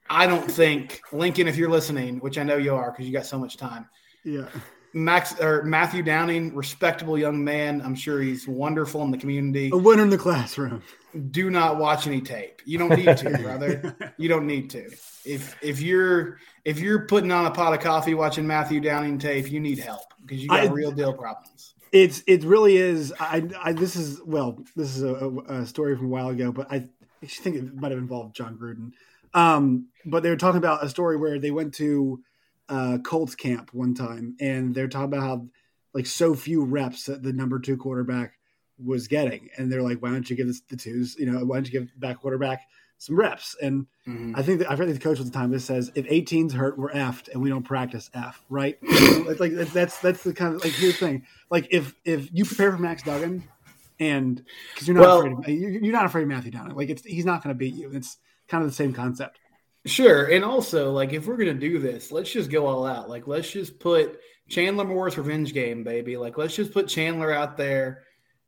I 0.09 0.27
don't 0.27 0.51
think 0.51 1.01
Lincoln, 1.13 1.47
if 1.47 1.57
you're 1.57 1.71
listening, 1.71 2.19
which 2.19 2.37
I 2.39 2.43
know 2.43 2.57
you 2.57 2.75
are 2.75 2.91
because 2.91 3.07
you 3.07 3.13
got 3.13 3.27
so 3.27 3.39
much 3.39 3.57
time. 3.57 3.89
Yeah. 4.25 4.47
Max 4.93 5.41
or 5.41 5.63
Matthew 5.63 6.03
Downing, 6.03 6.53
respectable 6.55 7.17
young 7.17 7.45
man. 7.45 7.81
I'm 7.81 7.95
sure 7.95 8.21
he's 8.21 8.49
wonderful 8.49 9.03
in 9.03 9.13
the 9.13 9.19
community. 9.19 9.71
A 9.73 9.77
winner 9.77 10.03
in 10.03 10.11
the 10.11 10.19
classroom. 10.19 10.83
Do 11.31 11.49
not 11.49 11.79
watch 11.79 12.09
any 12.09 12.21
tape. 12.21 12.61
You 12.65 12.79
don't 12.79 12.97
need 12.97 13.17
to, 13.19 13.39
brother. 13.43 13.97
You 14.17 14.29
don't 14.29 14.49
need 14.49 14.71
to. 14.71 14.91
If 15.25 15.57
if 15.63 15.81
you're 15.81 16.39
if 16.65 16.81
you're 16.81 17.07
putting 17.07 17.31
on 17.31 17.47
a 17.47 17.51
pot 17.53 17.73
of 17.73 17.79
coffee 17.81 18.15
watching 18.15 18.47
Matthew 18.47 18.81
Downing 18.81 19.19
tape, 19.19 19.49
you 19.51 19.61
need 19.61 19.79
help 19.79 20.13
because 20.23 20.43
you 20.43 20.49
got 20.49 20.61
I- 20.61 20.67
real 20.67 20.91
deal 20.91 21.13
problems. 21.13 21.75
It's 21.93 22.23
it 22.27 22.45
really 22.45 22.77
is. 22.77 23.13
I, 23.19 23.49
I 23.61 23.73
this 23.73 23.97
is 23.97 24.21
well, 24.25 24.63
this 24.77 24.97
is 24.97 25.03
a, 25.03 25.29
a, 25.49 25.67
story 25.67 25.97
from 25.97 26.07
a 26.07 26.11
while 26.11 26.29
ago, 26.29 26.53
but 26.53 26.71
I 26.71 26.89
think 27.27 27.57
it 27.57 27.75
might 27.75 27.91
have 27.91 27.99
involved 27.99 28.37
Jon 28.37 28.57
Gruden. 28.57 28.93
Um, 29.35 29.89
but 30.05 30.23
they 30.23 30.31
were 30.31 30.37
talking 30.37 30.59
about 30.59 30.85
a 30.85 30.89
story 30.89 31.17
where 31.17 31.39
they 31.39 31.51
went 31.51 31.75
to 31.75 32.23
uh, 32.69 32.99
Colts 33.05 33.35
camp 33.35 33.75
one 33.75 33.95
time, 33.95 34.37
and 34.41 34.75
they're 34.75 34.89
talking 34.89 35.13
about 35.13 35.23
how 35.23 35.47
like 35.93 36.07
so 36.07 36.35
few 36.35 36.65
reps 36.65 37.07
that 37.07 37.23
the 37.23 37.33
number 37.33 37.59
two 37.59 37.77
quarterback 37.77 38.35
was 38.83 39.09
getting, 39.09 39.51
and 39.59 39.71
they're 39.71 39.83
like, 39.83 40.01
why 40.01 40.11
don't 40.11 40.31
you 40.31 40.37
give 40.37 40.47
this 40.47 40.61
the 40.69 40.77
twos? 40.77 41.17
You 41.19 41.27
know, 41.27 41.45
why 41.45 41.57
don't 41.57 41.67
you 41.67 41.81
give 41.81 42.01
back 42.01 42.21
quarterback 42.21 42.69
some 43.01 43.17
reps? 43.17 43.57
And 43.61 43.87
Mhm. 44.07 44.33
I 44.37 44.43
think 44.43 44.61
that, 44.61 44.71
I 44.71 44.77
forget 44.77 44.95
the 44.95 45.01
coach 45.01 45.19
at 45.21 45.27
the 45.27 45.33
time. 45.33 45.51
This 45.51 45.65
says 45.65 45.91
if 45.95 46.07
18's 46.07 46.53
hurt, 46.55 46.79
we're 46.79 46.93
effed, 46.93 47.29
and 47.33 47.43
we 47.43 47.49
don't 47.49 47.63
practice 47.65 48.11
F. 48.15 48.43
Right? 48.49 48.79
it's 48.83 49.41
like 49.41 49.53
that's 49.53 49.99
that's 50.01 50.23
the 50.23 50.33
kind 50.33 50.55
of 50.55 50.63
like 50.65 50.73
here's 50.73 50.99
the 51.01 51.07
thing. 51.07 51.27
Like 51.51 51.67
if 51.71 51.95
if 52.05 52.29
you 52.33 52.45
prepare 52.45 52.71
for 52.73 52.79
Max 52.79 53.03
Duggan, 53.03 53.43
and 53.99 54.43
because 54.75 54.87
you're 54.89 54.97
not 54.97 55.03
Well- 55.03 55.19
afraid 55.19 55.33
of 55.33 55.49
you're 55.49 55.71
you're 55.71 55.93
not 55.93 56.07
afraid 56.07 56.23
of 56.23 56.29
Matthew 56.29 56.51
Downing. 56.53 56.77
Like 56.77 56.91
it's 56.91 57.03
he's 57.05 57.25
not 57.25 57.43
going 57.43 57.55
to 57.55 57.59
beat 57.59 57.75
you. 57.75 57.91
It's 57.93 58.17
kind 58.49 58.63
of 58.65 58.71
the 58.71 58.75
same 58.77 58.93
concept. 58.93 59.39
Sure. 59.87 60.27
And 60.27 60.45
also, 60.45 60.93
like, 60.93 61.15
if 61.15 61.27
we're 61.27 61.39
going 61.39 61.55
to 61.59 61.69
do 61.69 61.79
this, 61.79 62.13
let's 62.13 62.31
just 62.31 62.51
go 62.51 62.67
all 62.67 62.85
out. 62.85 63.09
Like, 63.09 63.27
let's 63.27 63.51
just 63.51 63.81
put 63.81 64.21
Chandler 64.51 64.85
Morris' 64.85 65.17
revenge 65.17 65.55
game, 65.55 65.85
baby. 65.85 66.19
Like, 66.19 66.37
let's 66.37 66.55
just 66.55 66.75
put 66.75 66.87
Chandler 66.87 67.33
out 67.33 67.57
there 67.57 68.03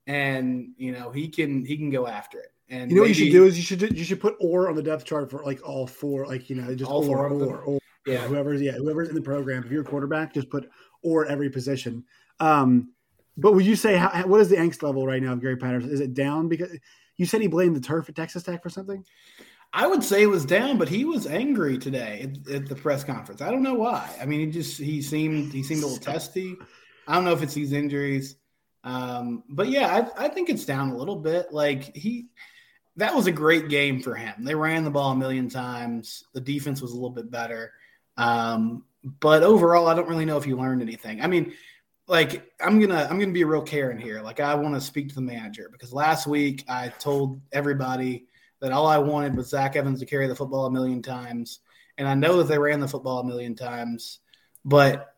and, 0.06 0.72
you 0.76 0.92
know, 0.92 1.10
he 1.10 1.28
can, 1.28 1.64
he 1.64 1.78
can 1.78 1.88
go 1.88 2.06
after 2.06 2.38
it. 2.38 2.51
And 2.68 2.90
You 2.90 2.96
know 2.96 3.02
what 3.02 3.08
you 3.08 3.14
should 3.14 3.32
do 3.32 3.44
is 3.44 3.56
you 3.56 3.62
should 3.62 3.78
do, 3.78 3.86
you 3.94 4.04
should 4.04 4.20
put 4.20 4.36
or 4.40 4.68
on 4.68 4.74
the 4.76 4.82
depth 4.82 5.04
chart 5.04 5.30
for 5.30 5.42
like 5.44 5.66
all 5.66 5.86
four, 5.86 6.26
like 6.26 6.48
you 6.48 6.56
know 6.56 6.74
just 6.74 6.90
All 6.90 7.02
or 7.04 7.06
four 7.06 7.26
of 7.26 7.38
them? 7.38 7.48
or 7.48 7.58
or 7.58 7.80
Yeah. 8.06 8.18
whoever's 8.26 8.62
yeah 8.62 8.72
whoever's 8.72 9.08
in 9.08 9.14
the 9.14 9.22
program. 9.22 9.62
If 9.64 9.70
you're 9.70 9.82
a 9.82 9.84
quarterback, 9.84 10.32
just 10.34 10.48
put 10.48 10.68
or 11.02 11.26
every 11.26 11.50
position. 11.50 12.04
Um, 12.40 12.92
but 13.36 13.52
would 13.54 13.64
you 13.66 13.76
say 13.76 13.96
how, 13.96 14.10
what 14.26 14.40
is 14.40 14.48
the 14.48 14.56
angst 14.56 14.82
level 14.82 15.06
right 15.06 15.22
now 15.22 15.32
of 15.32 15.40
Gary 15.40 15.56
Patterson? 15.56 15.90
Is 15.90 16.00
it 16.00 16.14
down 16.14 16.48
because 16.48 16.76
you 17.16 17.26
said 17.26 17.40
he 17.40 17.46
blamed 17.46 17.76
the 17.76 17.80
turf 17.80 18.08
at 18.08 18.14
Texas 18.16 18.42
Tech 18.42 18.62
for 18.62 18.68
something? 18.70 19.04
I 19.74 19.86
would 19.86 20.04
say 20.04 20.22
it 20.22 20.26
was 20.26 20.44
down, 20.44 20.76
but 20.76 20.88
he 20.88 21.04
was 21.06 21.26
angry 21.26 21.78
today 21.78 22.20
at, 22.46 22.54
at 22.54 22.68
the 22.68 22.74
press 22.74 23.04
conference. 23.04 23.40
I 23.40 23.50
don't 23.50 23.62
know 23.62 23.74
why. 23.74 24.14
I 24.20 24.26
mean, 24.26 24.40
he 24.40 24.46
just 24.46 24.78
he 24.78 25.00
seemed 25.00 25.52
he 25.52 25.62
seemed 25.62 25.82
a 25.82 25.86
little 25.86 25.98
testy. 26.02 26.56
I 27.08 27.14
don't 27.14 27.24
know 27.24 27.32
if 27.32 27.42
it's 27.42 27.54
these 27.54 27.72
injuries, 27.72 28.36
um, 28.84 29.44
but 29.48 29.68
yeah, 29.68 30.08
I, 30.16 30.26
I 30.26 30.28
think 30.28 30.50
it's 30.50 30.64
down 30.66 30.90
a 30.90 30.96
little 30.96 31.16
bit. 31.16 31.52
Like 31.52 31.96
he, 31.96 32.26
that 32.96 33.14
was 33.14 33.26
a 33.26 33.32
great 33.32 33.68
game 33.68 34.02
for 34.02 34.14
him. 34.14 34.44
They 34.44 34.54
ran 34.54 34.84
the 34.84 34.90
ball 34.90 35.12
a 35.12 35.16
million 35.16 35.48
times. 35.48 36.24
The 36.34 36.40
defense 36.40 36.82
was 36.82 36.92
a 36.92 36.94
little 36.94 37.10
bit 37.10 37.30
better, 37.30 37.72
um, 38.16 38.84
but 39.20 39.42
overall, 39.42 39.88
I 39.88 39.94
don't 39.94 40.08
really 40.08 40.24
know 40.24 40.36
if 40.36 40.44
he 40.44 40.54
learned 40.54 40.82
anything. 40.82 41.22
I 41.22 41.26
mean, 41.26 41.54
like 42.06 42.52
I'm 42.60 42.80
gonna 42.80 43.06
I'm 43.08 43.18
gonna 43.18 43.32
be 43.32 43.42
a 43.42 43.46
real 43.46 43.62
Karen 43.62 43.98
here. 43.98 44.20
Like 44.20 44.40
I 44.40 44.54
want 44.54 44.74
to 44.74 44.80
speak 44.80 45.08
to 45.08 45.14
the 45.14 45.20
manager 45.22 45.68
because 45.72 45.92
last 45.92 46.26
week 46.26 46.64
I 46.68 46.88
told 46.88 47.40
everybody 47.52 48.26
that 48.60 48.72
all 48.72 48.86
I 48.86 48.98
wanted 48.98 49.36
was 49.36 49.48
Zach 49.48 49.76
Evans 49.76 50.00
to 50.00 50.06
carry 50.06 50.28
the 50.28 50.36
football 50.36 50.66
a 50.66 50.70
million 50.70 51.02
times. 51.02 51.60
And 51.98 52.08
I 52.08 52.14
know 52.14 52.38
that 52.38 52.44
they 52.44 52.58
ran 52.58 52.80
the 52.80 52.88
football 52.88 53.18
a 53.18 53.24
million 53.24 53.54
times, 53.54 54.20
but 54.64 55.14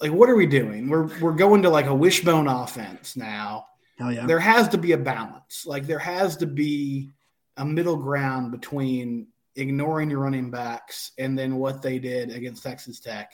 like, 0.00 0.12
what 0.12 0.30
are 0.30 0.36
we 0.36 0.46
doing? 0.46 0.88
We're 0.88 1.08
we're 1.20 1.32
going 1.32 1.62
to 1.62 1.70
like 1.70 1.86
a 1.86 1.94
wishbone 1.94 2.46
offense 2.46 3.16
now. 3.16 3.66
Yeah! 3.98 4.26
There 4.26 4.40
has 4.40 4.68
to 4.68 4.78
be 4.78 4.92
a 4.92 4.98
balance. 4.98 5.64
Like 5.66 5.86
there 5.86 5.98
has 5.98 6.36
to 6.38 6.46
be 6.46 7.10
a 7.56 7.64
middle 7.64 7.96
ground 7.96 8.50
between 8.50 9.28
ignoring 9.56 10.10
your 10.10 10.18
running 10.20 10.50
backs 10.50 11.12
and 11.18 11.38
then 11.38 11.56
what 11.56 11.80
they 11.80 11.98
did 11.98 12.30
against 12.30 12.62
Texas 12.62 12.98
Tech. 13.00 13.32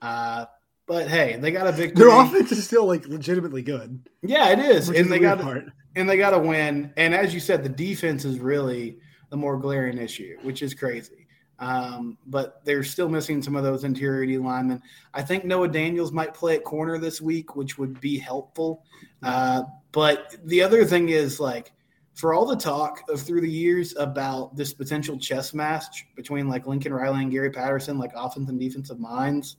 Uh, 0.00 0.46
but 0.86 1.08
hey, 1.08 1.36
they 1.36 1.50
got 1.50 1.66
a 1.66 1.72
victory. 1.72 2.06
Their 2.06 2.20
offense 2.20 2.50
is 2.52 2.64
still 2.64 2.86
like 2.86 3.06
legitimately 3.06 3.62
good, 3.62 4.08
yeah, 4.22 4.48
it 4.50 4.58
is, 4.58 4.88
and 4.88 4.96
is 4.96 5.08
they 5.08 5.18
the 5.18 5.24
got 5.24 5.40
part. 5.40 5.66
and 5.94 6.08
they 6.08 6.16
got 6.16 6.30
to 6.30 6.38
win. 6.38 6.92
And 6.96 7.14
as 7.14 7.34
you 7.34 7.40
said, 7.40 7.62
the 7.62 7.68
defense 7.68 8.24
is 8.24 8.38
really 8.40 8.98
the 9.30 9.36
more 9.36 9.58
glaring 9.58 9.98
issue, 9.98 10.38
which 10.42 10.62
is 10.62 10.72
crazy. 10.72 11.27
Um, 11.58 12.18
but 12.26 12.64
they're 12.64 12.84
still 12.84 13.08
missing 13.08 13.42
some 13.42 13.56
of 13.56 13.64
those 13.64 13.84
interior 13.84 14.24
D 14.26 14.38
linemen. 14.38 14.82
I 15.12 15.22
think 15.22 15.44
Noah 15.44 15.68
Daniels 15.68 16.12
might 16.12 16.34
play 16.34 16.56
at 16.56 16.64
corner 16.64 16.98
this 16.98 17.20
week, 17.20 17.56
which 17.56 17.78
would 17.78 18.00
be 18.00 18.18
helpful. 18.18 18.84
Uh, 19.22 19.62
but 19.90 20.36
the 20.44 20.62
other 20.62 20.84
thing 20.84 21.08
is 21.08 21.40
like 21.40 21.72
for 22.14 22.34
all 22.34 22.46
the 22.46 22.56
talk 22.56 23.02
of 23.08 23.20
through 23.20 23.40
the 23.40 23.50
years 23.50 23.94
about 23.96 24.56
this 24.56 24.72
potential 24.72 25.18
chess 25.18 25.54
match 25.54 26.04
between 26.16 26.48
like 26.48 26.66
Lincoln 26.66 26.92
Riley 26.92 27.22
and 27.22 27.30
Gary 27.30 27.50
Patterson, 27.50 27.98
like 27.98 28.10
offensive 28.14 28.48
and 28.48 28.60
defensive 28.60 28.98
minds. 28.98 29.56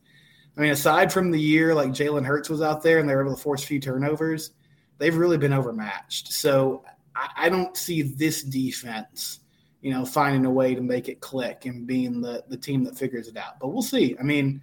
I 0.58 0.62
mean, 0.62 0.72
aside 0.72 1.12
from 1.12 1.32
the 1.32 1.40
year 1.40 1.74
like 1.74 1.92
Jalen 1.92 2.26
Hurts 2.26 2.50
was 2.50 2.62
out 2.62 2.84
there 2.84 3.00
and 3.00 3.08
they 3.08 3.16
were 3.16 3.22
able 3.22 3.36
to 3.36 3.42
force 3.42 3.64
a 3.64 3.68
few 3.68 3.80
turnovers, 3.80 4.52
they've 4.98 5.16
really 5.16 5.38
been 5.38 5.54
overmatched. 5.54 6.34
So 6.34 6.84
I, 7.16 7.30
I 7.46 7.50
don't 7.50 7.78
see 7.78 8.02
this 8.02 8.44
defense, 8.44 9.40
you 9.82 9.92
know, 9.92 10.06
finding 10.06 10.46
a 10.46 10.52
way 10.52 10.76
to 10.76 10.82
make 10.82 11.08
it 11.10 11.22
click 11.22 11.65
and 11.65 11.88
being 11.88 12.22
the 12.22 12.44
the 12.48 12.58
team 12.58 12.84
that 12.84 12.98
figures 12.98 13.28
it 13.28 13.38
out. 13.38 13.60
But 13.60 13.70
we'll 13.70 13.82
see. 13.82 14.15
I 14.20 14.24
mean, 14.24 14.62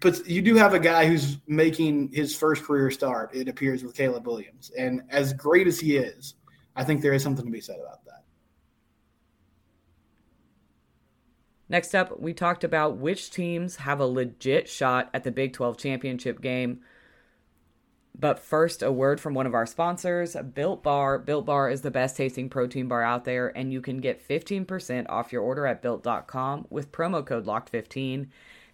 but 0.00 0.26
you 0.26 0.42
do 0.42 0.54
have 0.56 0.74
a 0.74 0.78
guy 0.78 1.06
who's 1.06 1.38
making 1.46 2.12
his 2.12 2.34
first 2.34 2.64
career 2.64 2.90
start. 2.90 3.34
It 3.34 3.48
appears 3.48 3.82
with 3.82 3.94
Caleb 3.94 4.26
Williams, 4.26 4.70
and 4.76 5.02
as 5.10 5.32
great 5.32 5.66
as 5.66 5.78
he 5.80 5.96
is, 5.96 6.34
I 6.76 6.84
think 6.84 7.02
there 7.02 7.12
is 7.12 7.22
something 7.22 7.44
to 7.44 7.50
be 7.50 7.60
said 7.60 7.78
about 7.80 8.04
that. 8.04 8.24
Next 11.68 11.94
up, 11.94 12.20
we 12.20 12.34
talked 12.34 12.64
about 12.64 12.98
which 12.98 13.30
teams 13.30 13.76
have 13.76 13.98
a 13.98 14.04
legit 14.04 14.68
shot 14.68 15.08
at 15.14 15.24
the 15.24 15.30
Big 15.30 15.54
12 15.54 15.78
championship 15.78 16.42
game. 16.42 16.80
But 18.18 18.38
first, 18.38 18.82
a 18.82 18.92
word 18.92 19.20
from 19.20 19.34
one 19.34 19.46
of 19.46 19.54
our 19.54 19.66
sponsors, 19.66 20.36
Built 20.54 20.82
Bar. 20.82 21.18
Built 21.18 21.46
Bar 21.46 21.70
is 21.70 21.80
the 21.80 21.90
best 21.90 22.16
tasting 22.16 22.48
protein 22.48 22.86
bar 22.86 23.02
out 23.02 23.24
there, 23.24 23.48
and 23.56 23.72
you 23.72 23.80
can 23.80 23.98
get 23.98 24.26
15% 24.26 25.06
off 25.08 25.32
your 25.32 25.42
order 25.42 25.66
at 25.66 25.82
built.com 25.82 26.66
with 26.70 26.92
promo 26.92 27.24
code 27.24 27.46
LOCKED15. 27.46 28.28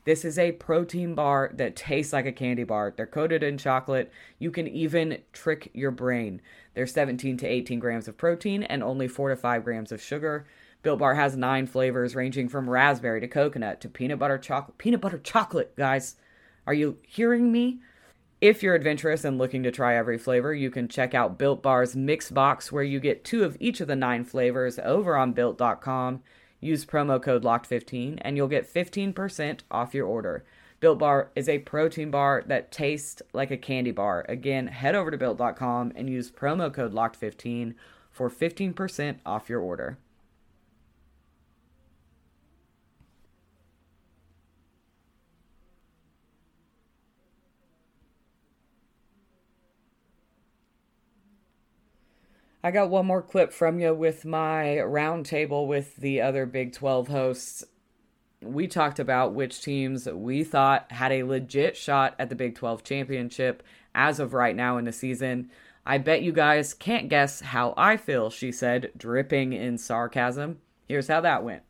This 0.04 0.24
is 0.24 0.38
a 0.38 0.52
protein 0.52 1.14
bar 1.14 1.50
that 1.54 1.76
tastes 1.76 2.12
like 2.12 2.26
a 2.26 2.32
candy 2.32 2.64
bar. 2.64 2.94
They're 2.96 3.06
coated 3.06 3.42
in 3.42 3.58
chocolate. 3.58 4.10
You 4.38 4.50
can 4.50 4.66
even 4.66 5.18
trick 5.32 5.70
your 5.72 5.90
brain. 5.90 6.40
There's 6.74 6.92
17 6.92 7.36
to 7.38 7.46
18 7.46 7.78
grams 7.78 8.08
of 8.08 8.16
protein 8.16 8.62
and 8.62 8.82
only 8.82 9.06
4 9.06 9.30
to 9.30 9.36
5 9.36 9.64
grams 9.64 9.92
of 9.92 10.00
sugar. 10.00 10.46
Built 10.82 11.00
Bar 11.00 11.14
has 11.14 11.36
nine 11.36 11.66
flavors 11.66 12.14
ranging 12.14 12.48
from 12.48 12.70
raspberry 12.70 13.20
to 13.20 13.28
coconut 13.28 13.80
to 13.82 13.88
peanut 13.88 14.18
butter 14.18 14.38
chocolate. 14.38 14.78
Peanut 14.78 15.00
butter 15.00 15.18
chocolate, 15.18 15.76
guys. 15.76 16.16
Are 16.66 16.74
you 16.74 16.98
hearing 17.02 17.52
me? 17.52 17.80
If 18.40 18.62
you're 18.62 18.76
adventurous 18.76 19.24
and 19.24 19.36
looking 19.36 19.64
to 19.64 19.72
try 19.72 19.96
every 19.96 20.16
flavor, 20.16 20.54
you 20.54 20.70
can 20.70 20.86
check 20.86 21.12
out 21.12 21.38
Built 21.38 21.60
Bar's 21.60 21.96
Mix 21.96 22.30
Box, 22.30 22.70
where 22.70 22.84
you 22.84 23.00
get 23.00 23.24
two 23.24 23.42
of 23.42 23.56
each 23.58 23.80
of 23.80 23.88
the 23.88 23.96
nine 23.96 24.24
flavors 24.24 24.78
over 24.78 25.16
on 25.16 25.32
Built.com. 25.32 26.22
Use 26.60 26.86
promo 26.86 27.20
code 27.20 27.42
LOCKED15 27.42 28.18
and 28.20 28.36
you'll 28.36 28.46
get 28.46 28.72
15% 28.72 29.60
off 29.72 29.92
your 29.92 30.06
order. 30.06 30.44
Built 30.78 31.00
Bar 31.00 31.32
is 31.34 31.48
a 31.48 31.58
protein 31.58 32.12
bar 32.12 32.44
that 32.46 32.70
tastes 32.70 33.22
like 33.32 33.50
a 33.50 33.56
candy 33.56 33.90
bar. 33.90 34.24
Again, 34.28 34.68
head 34.68 34.94
over 34.94 35.10
to 35.10 35.18
Built.com 35.18 35.92
and 35.96 36.08
use 36.08 36.30
promo 36.30 36.72
code 36.72 36.92
LOCKED15 36.92 37.74
for 38.12 38.30
15% 38.30 39.16
off 39.26 39.48
your 39.48 39.60
order. 39.60 39.98
I 52.68 52.70
got 52.70 52.90
one 52.90 53.06
more 53.06 53.22
clip 53.22 53.54
from 53.54 53.80
you 53.80 53.94
with 53.94 54.26
my 54.26 54.82
roundtable 54.84 55.66
with 55.66 55.96
the 55.96 56.20
other 56.20 56.44
Big 56.44 56.74
12 56.74 57.08
hosts. 57.08 57.64
We 58.42 58.68
talked 58.68 58.98
about 58.98 59.32
which 59.32 59.62
teams 59.62 60.04
we 60.06 60.44
thought 60.44 60.92
had 60.92 61.10
a 61.10 61.22
legit 61.22 61.78
shot 61.78 62.14
at 62.18 62.28
the 62.28 62.34
Big 62.34 62.56
12 62.56 62.84
championship 62.84 63.62
as 63.94 64.20
of 64.20 64.34
right 64.34 64.54
now 64.54 64.76
in 64.76 64.84
the 64.84 64.92
season. 64.92 65.50
I 65.86 65.96
bet 65.96 66.20
you 66.20 66.30
guys 66.30 66.74
can't 66.74 67.08
guess 67.08 67.40
how 67.40 67.72
I 67.74 67.96
feel, 67.96 68.28
she 68.28 68.52
said, 68.52 68.90
dripping 68.94 69.54
in 69.54 69.78
sarcasm. 69.78 70.58
Here's 70.86 71.08
how 71.08 71.22
that 71.22 71.42
went. 71.42 71.62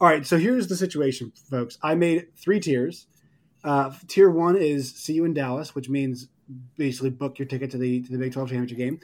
All 0.00 0.08
right, 0.08 0.26
so 0.26 0.36
here's 0.36 0.66
the 0.66 0.74
situation, 0.74 1.30
folks. 1.48 1.78
I 1.80 1.94
made 1.94 2.34
three 2.34 2.58
tiers. 2.58 3.06
Uh, 3.62 3.92
tier 4.08 4.28
one 4.28 4.56
is 4.56 4.92
see 4.92 5.12
you 5.12 5.24
in 5.24 5.32
Dallas, 5.32 5.76
which 5.76 5.88
means 5.88 6.26
basically 6.76 7.10
book 7.10 7.38
your 7.38 7.46
ticket 7.46 7.70
to 7.72 7.78
the 7.78 8.02
to 8.02 8.12
the 8.12 8.18
Big 8.18 8.32
Twelve 8.32 8.48
championship 8.48 8.78
game. 8.78 9.00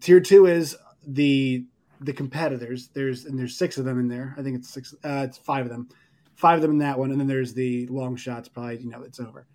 Tier 0.00 0.20
two 0.20 0.46
is 0.46 0.76
the 1.06 1.64
the 2.00 2.12
competitors. 2.12 2.88
There's 2.88 3.24
and 3.24 3.38
there's 3.38 3.56
six 3.56 3.78
of 3.78 3.84
them 3.84 3.98
in 3.98 4.08
there. 4.08 4.34
I 4.38 4.42
think 4.42 4.58
it's 4.58 4.70
six. 4.70 4.94
Uh, 5.04 5.26
it's 5.28 5.38
five 5.38 5.66
of 5.66 5.70
them. 5.70 5.88
Five 6.34 6.56
of 6.56 6.62
them 6.62 6.72
in 6.72 6.78
that 6.78 6.98
one, 6.98 7.10
and 7.10 7.20
then 7.20 7.26
there's 7.26 7.52
the 7.52 7.86
long 7.88 8.16
shots. 8.16 8.48
Probably 8.48 8.78
you 8.78 8.88
know 8.88 9.02
it's 9.02 9.20
over. 9.20 9.46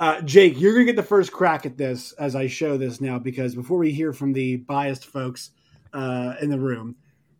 Uh, 0.00 0.20
Jake, 0.22 0.60
you're 0.60 0.74
gonna 0.74 0.84
get 0.84 0.96
the 0.96 1.02
first 1.02 1.32
crack 1.32 1.66
at 1.66 1.76
this 1.76 2.12
as 2.12 2.36
I 2.36 2.46
show 2.46 2.76
this 2.76 3.00
now 3.00 3.18
because 3.18 3.54
before 3.54 3.78
we 3.78 3.92
hear 3.92 4.12
from 4.12 4.32
the 4.32 4.56
biased 4.56 5.06
folks 5.06 5.50
uh, 5.92 6.34
in 6.40 6.50
the 6.50 6.58
room, 6.58 6.96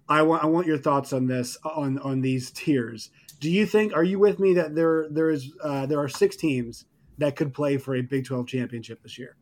I 0.08 0.22
want 0.22 0.42
I 0.42 0.46
want 0.46 0.66
your 0.66 0.78
thoughts 0.78 1.12
on 1.12 1.26
this 1.26 1.56
on 1.64 1.98
on 1.98 2.20
these 2.20 2.50
tiers. 2.50 3.10
Do 3.40 3.50
you 3.50 3.66
think? 3.66 3.94
Are 3.94 4.04
you 4.04 4.18
with 4.18 4.38
me 4.38 4.54
that 4.54 4.74
there 4.74 5.06
there 5.08 5.30
is 5.30 5.52
uh, 5.62 5.86
there 5.86 6.00
are 6.00 6.08
six 6.08 6.36
teams 6.36 6.84
that 7.18 7.36
could 7.36 7.52
play 7.52 7.76
for 7.76 7.96
a 7.96 8.00
Big 8.00 8.24
Twelve 8.24 8.46
championship 8.46 9.02
this 9.02 9.18
year? 9.18 9.36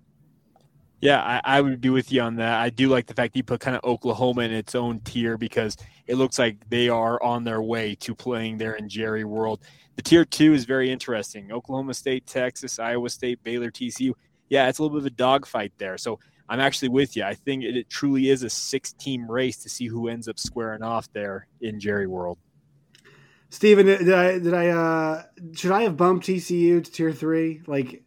Yeah, 1.01 1.21
I, 1.21 1.59
I, 1.59 1.61
would 1.61 1.81
be 1.81 1.91
with 1.91 2.11
you 2.11 2.23
on 2.23 2.37
that. 2.37 2.59
I 2.59 2.71
do 2.71 2.89
like 2.89 3.07
the 3.07 3.13
fact 3.13 3.37
you 3.37 3.43
put 3.43 3.61
kind 3.61 3.77
of 3.77 3.85
Oklahoma 3.85 4.43
in 4.43 4.53
its 4.53 4.75
own 4.75 5.01
tier 5.01 5.37
because 5.37 5.77
it 6.07 6.15
looks 6.15 6.39
like 6.39 6.69
they 6.71 6.89
are 6.89 7.23
on 7.23 7.45
their 7.45 7.61
way 7.61 7.95
to 7.97 8.15
playing 8.15 8.57
there 8.57 8.75
in 8.75 8.89
Jerry 8.89 9.25
World. 9.25 9.61
The 9.97 10.03
tier 10.03 10.25
two 10.25 10.55
is 10.55 10.65
very 10.65 10.91
interesting. 10.91 11.53
Oklahoma 11.53 11.93
State, 11.93 12.27
Texas, 12.27 12.79
Iowa 12.79 13.11
State, 13.11 13.43
Baylor, 13.45 13.71
TCU. 13.71 14.13
Yeah, 14.49 14.69
it's 14.69 14.79
a 14.79 14.83
little 14.83 14.97
bit 14.97 15.03
of 15.03 15.13
a 15.13 15.17
dogfight 15.17 15.73
there. 15.77 15.99
So 15.99 16.19
I'm 16.49 16.61
actually 16.61 16.89
with 16.89 17.15
you. 17.15 17.25
I 17.25 17.35
think 17.35 17.63
it, 17.63 17.77
it 17.77 17.91
truly 17.91 18.31
is 18.31 18.43
a 18.43 18.51
six 18.51 18.93
team 18.95 19.31
race 19.31 19.59
to 19.59 19.69
see 19.69 19.87
who 19.87 20.09
ends 20.09 20.29
up 20.29 20.39
squaring 20.39 20.83
off 20.83 21.13
there 21.13 21.47
in 21.61 21.79
Jerry 21.79 22.07
World. 22.07 22.39
Steven, 23.51 23.87
did 23.87 24.13
I 24.13 24.39
did 24.39 24.55
I 24.55 24.69
uh 24.69 25.23
should 25.55 25.73
I 25.73 25.83
have 25.83 25.97
bumped 25.97 26.27
TCU 26.27 26.83
to 26.83 26.91
tier 26.91 27.13
three? 27.13 27.63
Like 27.67 28.03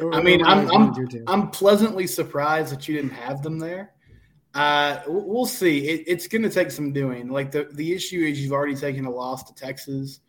or, 0.00 0.14
I 0.14 0.22
mean, 0.22 0.44
I'm 0.44 0.70
I'm, 0.70 1.08
I'm 1.26 1.50
pleasantly 1.50 2.06
surprised 2.06 2.72
that 2.72 2.88
you 2.88 2.96
didn't 2.96 3.12
have 3.12 3.42
them 3.42 3.58
there. 3.58 3.92
Uh, 4.54 5.00
we'll 5.06 5.46
see. 5.46 5.88
It, 5.88 6.04
it's 6.06 6.26
going 6.26 6.42
to 6.42 6.50
take 6.50 6.70
some 6.70 6.92
doing. 6.92 7.28
Like 7.28 7.50
the 7.50 7.68
the 7.72 7.92
issue 7.92 8.20
is 8.20 8.40
you've 8.40 8.52
already 8.52 8.74
taken 8.74 9.04
a 9.04 9.10
loss 9.10 9.44
to 9.44 9.54
Texas, 9.54 10.20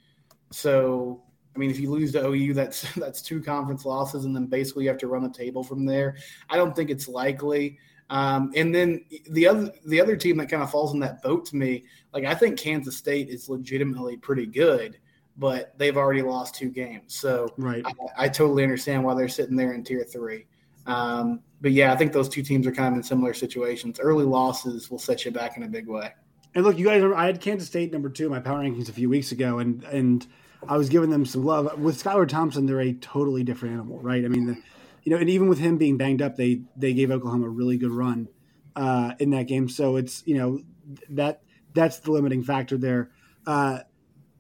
so 0.52 1.24
I 1.56 1.60
mean, 1.60 1.72
if 1.72 1.80
you 1.80 1.90
lose 1.90 2.12
to 2.14 2.28
OU, 2.28 2.54
that's 2.54 2.94
that's 2.96 3.22
two 3.22 3.42
conference 3.42 3.86
losses, 3.86 4.26
and 4.26 4.36
then 4.36 4.48
basically 4.48 4.84
you 4.84 4.90
have 4.90 5.00
to 5.00 5.08
run 5.08 5.24
the 5.24 5.30
table 5.30 5.64
from 5.64 5.86
there. 5.86 6.18
I 6.50 6.58
don't 6.58 6.76
think 6.76 6.90
it's 6.90 7.08
likely. 7.08 7.80
Um, 8.10 8.52
and 8.56 8.74
then 8.74 9.06
the 9.30 9.48
other 9.48 9.72
the 9.86 10.02
other 10.02 10.16
team 10.16 10.38
that 10.38 10.48
kind 10.50 10.64
of 10.64 10.72
falls 10.72 10.94
in 10.94 11.00
that 11.02 11.22
boat 11.22 11.46
to 11.48 11.56
me, 11.56 11.86
like 12.14 12.26
I 12.26 12.34
think 12.34 12.58
Kansas 12.60 12.98
State 12.98 13.30
is 13.30 13.50
legitimately 13.50 14.18
pretty 14.18 14.48
good, 14.48 14.98
but 15.38 15.78
they've 15.78 15.98
already 15.98 16.24
lost 16.24 16.56
two 16.56 16.70
games, 16.70 17.14
so 17.14 17.48
right. 17.58 17.84
I, 17.86 18.26
I 18.26 18.30
totally 18.30 18.64
understand 18.64 19.04
why 19.04 19.14
they're 19.14 19.30
sitting 19.30 19.56
there 19.56 19.74
in 19.74 19.84
tier 19.84 20.04
three. 20.04 20.48
Um, 20.88 21.42
but 21.62 21.72
yeah, 21.72 21.94
I 21.94 21.96
think 21.96 22.14
those 22.14 22.30
two 22.30 22.42
teams 22.42 22.66
are 22.66 22.72
kind 22.72 22.94
of 22.94 22.98
in 22.98 23.04
similar 23.04 23.34
situations. 23.34 24.00
Early 24.00 24.26
losses 24.26 24.90
will 24.90 24.98
set 24.98 25.24
you 25.24 25.32
back 25.32 25.56
in 25.56 25.64
a 25.64 25.68
big 25.68 25.88
way. 25.88 26.12
And 26.56 26.66
look, 26.66 26.80
you 26.80 26.86
guys, 26.86 27.04
I 27.16 27.26
had 27.28 27.42
Kansas 27.42 27.68
State 27.68 27.92
number 27.92 28.10
two 28.10 28.26
in 28.26 28.32
my 28.32 28.40
power 28.40 28.64
rankings 28.64 28.90
a 28.90 28.94
few 28.94 29.08
weeks 29.08 29.32
ago, 29.32 29.60
and 29.60 29.84
and 29.84 30.26
I 30.68 30.78
was 30.78 30.90
giving 30.90 31.10
them 31.10 31.26
some 31.26 31.46
love. 31.46 31.80
With 31.80 32.02
Skylar 32.04 32.28
Thompson, 32.28 32.66
they're 32.66 32.82
a 32.82 32.94
totally 32.94 33.44
different 33.44 33.76
animal, 33.76 34.00
right? 34.00 34.26
I 34.26 34.28
mean, 34.28 34.48
the, 34.48 34.58
you 35.04 35.12
know, 35.12 35.18
and 35.18 35.30
even 35.30 35.48
with 35.48 35.60
him 35.60 35.78
being 35.78 35.98
banged 35.98 36.22
up, 36.22 36.36
they 36.36 36.62
they 36.76 36.94
gave 36.94 37.12
Oklahoma 37.12 37.48
a 37.48 37.50
really 37.50 37.78
good 37.78 37.92
run 37.92 38.28
uh, 38.76 39.14
in 39.20 39.32
that 39.32 39.48
game. 39.48 39.70
So 39.70 39.96
it's 39.96 40.24
you 40.26 40.38
know 40.38 40.62
that 41.10 41.42
that's 41.74 42.00
the 42.00 42.12
limiting 42.12 42.44
factor 42.44 42.78
there. 42.78 43.12
Uh, 43.46 43.80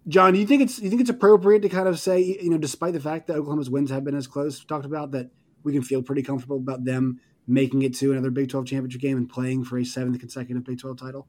John, 0.07 0.33
do 0.33 0.39
you 0.39 0.47
think 0.47 0.61
it's 0.61 0.79
you 0.79 0.89
think 0.89 1.01
it's 1.01 1.09
appropriate 1.09 1.61
to 1.61 1.69
kind 1.69 1.87
of 1.87 1.99
say 1.99 2.19
you 2.21 2.49
know, 2.49 2.57
despite 2.57 2.93
the 2.93 2.99
fact 2.99 3.27
that 3.27 3.35
Oklahoma's 3.35 3.69
wins 3.69 3.91
have 3.91 4.03
been 4.03 4.15
as 4.15 4.27
close, 4.27 4.63
talked 4.63 4.85
about 4.85 5.11
that 5.11 5.29
we 5.63 5.73
can 5.73 5.81
feel 5.81 6.01
pretty 6.01 6.23
comfortable 6.23 6.57
about 6.57 6.85
them 6.85 7.19
making 7.47 7.81
it 7.81 7.95
to 7.95 8.11
another 8.11 8.31
Big 8.31 8.49
Twelve 8.49 8.65
championship 8.65 9.01
game 9.01 9.17
and 9.17 9.29
playing 9.29 9.65
for 9.65 9.77
a 9.77 9.85
seventh 9.85 10.19
consecutive 10.19 10.63
Big 10.63 10.79
Twelve 10.79 10.97
title? 10.97 11.27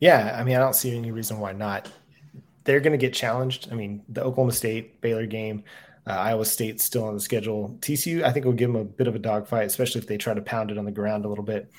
Yeah, 0.00 0.36
I 0.38 0.44
mean, 0.44 0.56
I 0.56 0.58
don't 0.58 0.74
see 0.74 0.96
any 0.96 1.12
reason 1.12 1.38
why 1.38 1.52
not 1.52 1.90
they're 2.64 2.80
going 2.80 2.92
to 2.92 2.98
get 2.98 3.14
challenged. 3.14 3.68
I 3.70 3.74
mean, 3.74 4.02
the 4.08 4.22
Oklahoma 4.22 4.52
State 4.52 5.00
Baylor 5.00 5.26
game, 5.26 5.64
uh, 6.06 6.12
Iowa 6.12 6.44
State 6.44 6.80
still 6.80 7.04
on 7.04 7.14
the 7.14 7.20
schedule. 7.20 7.76
TCU, 7.80 8.22
I 8.22 8.32
think, 8.32 8.44
will 8.44 8.52
give 8.52 8.70
them 8.70 8.80
a 8.80 8.84
bit 8.84 9.06
of 9.06 9.14
a 9.14 9.18
dogfight, 9.18 9.66
especially 9.66 10.00
if 10.00 10.06
they 10.06 10.18
try 10.18 10.34
to 10.34 10.42
pound 10.42 10.70
it 10.70 10.78
on 10.78 10.84
the 10.84 10.92
ground 10.92 11.24
a 11.24 11.28
little 11.28 11.44
bit. 11.44 11.70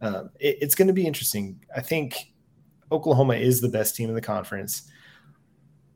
Uh, 0.00 0.24
it, 0.40 0.58
it's 0.62 0.74
going 0.74 0.88
to 0.88 0.94
be 0.94 1.06
interesting. 1.06 1.60
I 1.74 1.80
think 1.80 2.32
Oklahoma 2.90 3.34
is 3.34 3.60
the 3.60 3.68
best 3.68 3.94
team 3.94 4.08
in 4.08 4.14
the 4.14 4.20
conference, 4.20 4.90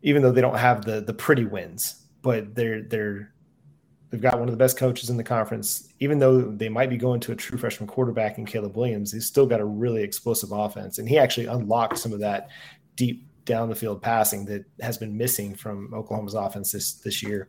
even 0.02 0.22
though 0.22 0.32
they 0.32 0.40
don't 0.40 0.58
have 0.58 0.84
the 0.84 1.00
the 1.00 1.14
pretty 1.14 1.44
wins. 1.44 2.04
But 2.20 2.54
they're 2.54 2.82
they're 2.82 3.32
they've 4.10 4.20
got 4.20 4.38
one 4.38 4.48
of 4.48 4.52
the 4.52 4.58
best 4.58 4.76
coaches 4.76 5.08
in 5.08 5.16
the 5.16 5.24
conference. 5.24 5.88
Even 6.00 6.18
though 6.18 6.42
they 6.42 6.68
might 6.68 6.90
be 6.90 6.98
going 6.98 7.20
to 7.20 7.32
a 7.32 7.36
true 7.36 7.56
freshman 7.56 7.86
quarterback 7.86 8.36
in 8.36 8.44
Caleb 8.44 8.76
Williams, 8.76 9.12
he's 9.12 9.26
still 9.26 9.46
got 9.46 9.60
a 9.60 9.64
really 9.64 10.02
explosive 10.02 10.52
offense, 10.52 10.98
and 10.98 11.08
he 11.08 11.18
actually 11.18 11.46
unlocked 11.46 11.98
some 11.98 12.12
of 12.12 12.20
that 12.20 12.48
deep 12.96 13.27
down 13.48 13.68
the 13.68 13.74
field 13.74 14.00
passing 14.02 14.44
that 14.44 14.64
has 14.80 14.98
been 14.98 15.16
missing 15.16 15.54
from 15.54 15.92
Oklahoma's 15.92 16.34
offense 16.34 16.70
this 16.70 16.92
this 16.92 17.22
year. 17.22 17.48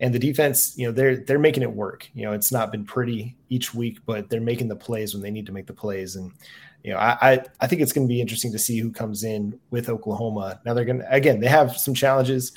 And 0.00 0.12
the 0.12 0.18
defense, 0.18 0.76
you 0.76 0.86
know, 0.86 0.92
they're 0.92 1.18
they're 1.18 1.38
making 1.38 1.62
it 1.62 1.70
work. 1.70 2.08
You 2.14 2.24
know, 2.24 2.32
it's 2.32 2.50
not 2.50 2.72
been 2.72 2.84
pretty 2.84 3.36
each 3.50 3.74
week, 3.74 3.98
but 4.06 4.30
they're 4.30 4.40
making 4.40 4.68
the 4.68 4.76
plays 4.76 5.14
when 5.14 5.22
they 5.22 5.30
need 5.30 5.46
to 5.46 5.52
make 5.52 5.66
the 5.66 5.74
plays. 5.74 6.16
And 6.16 6.32
you 6.82 6.92
know, 6.92 6.98
I 6.98 7.16
I, 7.20 7.44
I 7.60 7.66
think 7.66 7.82
it's 7.82 7.92
going 7.92 8.08
to 8.08 8.12
be 8.12 8.20
interesting 8.20 8.50
to 8.52 8.58
see 8.58 8.78
who 8.80 8.90
comes 8.90 9.22
in 9.22 9.60
with 9.70 9.88
Oklahoma. 9.88 10.60
Now 10.64 10.74
they're 10.74 10.86
going 10.86 11.00
to 11.00 11.14
again 11.14 11.38
they 11.38 11.48
have 11.48 11.76
some 11.76 11.94
challenges, 11.94 12.52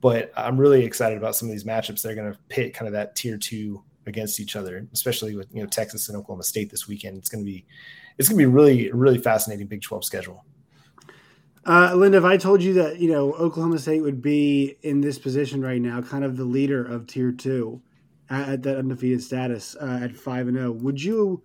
but 0.00 0.32
I'm 0.36 0.58
really 0.58 0.84
excited 0.84 1.16
about 1.16 1.36
some 1.36 1.48
of 1.48 1.52
these 1.52 1.64
matchups. 1.64 2.02
They're 2.02 2.16
going 2.16 2.32
to 2.32 2.38
pit 2.48 2.74
kind 2.74 2.88
of 2.88 2.92
that 2.92 3.14
tier 3.14 3.38
two 3.38 3.82
against 4.06 4.40
each 4.40 4.56
other, 4.56 4.86
especially 4.92 5.36
with 5.36 5.46
you 5.54 5.62
know 5.62 5.68
Texas 5.68 6.08
and 6.08 6.18
Oklahoma 6.18 6.42
State 6.42 6.70
this 6.70 6.88
weekend. 6.88 7.16
It's 7.16 7.28
going 7.28 7.44
to 7.44 7.50
be 7.50 7.64
it's 8.18 8.28
going 8.28 8.38
to 8.38 8.42
be 8.42 8.52
really 8.52 8.90
really 8.90 9.18
fascinating 9.18 9.68
Big 9.68 9.82
12 9.82 10.04
schedule. 10.04 10.44
Uh, 11.66 11.94
Linda, 11.94 12.18
if 12.18 12.24
I 12.24 12.36
told 12.36 12.62
you 12.62 12.74
that 12.74 12.98
you 12.98 13.10
know 13.10 13.32
Oklahoma 13.32 13.78
State 13.78 14.02
would 14.02 14.20
be 14.20 14.76
in 14.82 15.00
this 15.00 15.18
position 15.18 15.62
right 15.62 15.80
now, 15.80 16.02
kind 16.02 16.24
of 16.24 16.36
the 16.36 16.44
leader 16.44 16.84
of 16.84 17.06
Tier 17.06 17.32
Two 17.32 17.80
at, 18.28 18.48
at 18.48 18.62
that 18.64 18.78
undefeated 18.78 19.22
status 19.22 19.74
uh, 19.80 20.00
at 20.02 20.16
five 20.16 20.46
and 20.46 20.56
zero, 20.56 20.68
oh, 20.68 20.72
would 20.72 21.02
you 21.02 21.42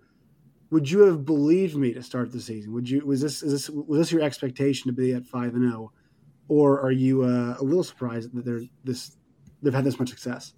would 0.70 0.90
you 0.90 1.00
have 1.00 1.24
believed 1.24 1.76
me 1.76 1.94
to 1.94 2.02
start 2.02 2.32
the 2.32 2.40
season? 2.40 2.72
Would 2.72 2.88
you 2.88 3.04
was 3.04 3.22
this 3.22 3.42
is 3.42 3.52
this 3.52 3.70
was 3.70 3.98
this 3.98 4.12
your 4.12 4.22
expectation 4.22 4.88
to 4.88 4.92
be 4.92 5.14
at 5.14 5.24
five 5.24 5.54
and 5.54 5.70
zero, 5.70 5.90
oh? 5.92 5.98
or 6.48 6.80
are 6.80 6.92
you 6.92 7.22
uh, 7.22 7.56
a 7.58 7.64
little 7.64 7.84
surprised 7.84 8.34
that 8.34 8.44
they're 8.44 8.62
this 8.84 9.16
they've 9.62 9.74
had 9.74 9.84
this 9.84 9.98
much 9.98 10.10
success? 10.10 10.52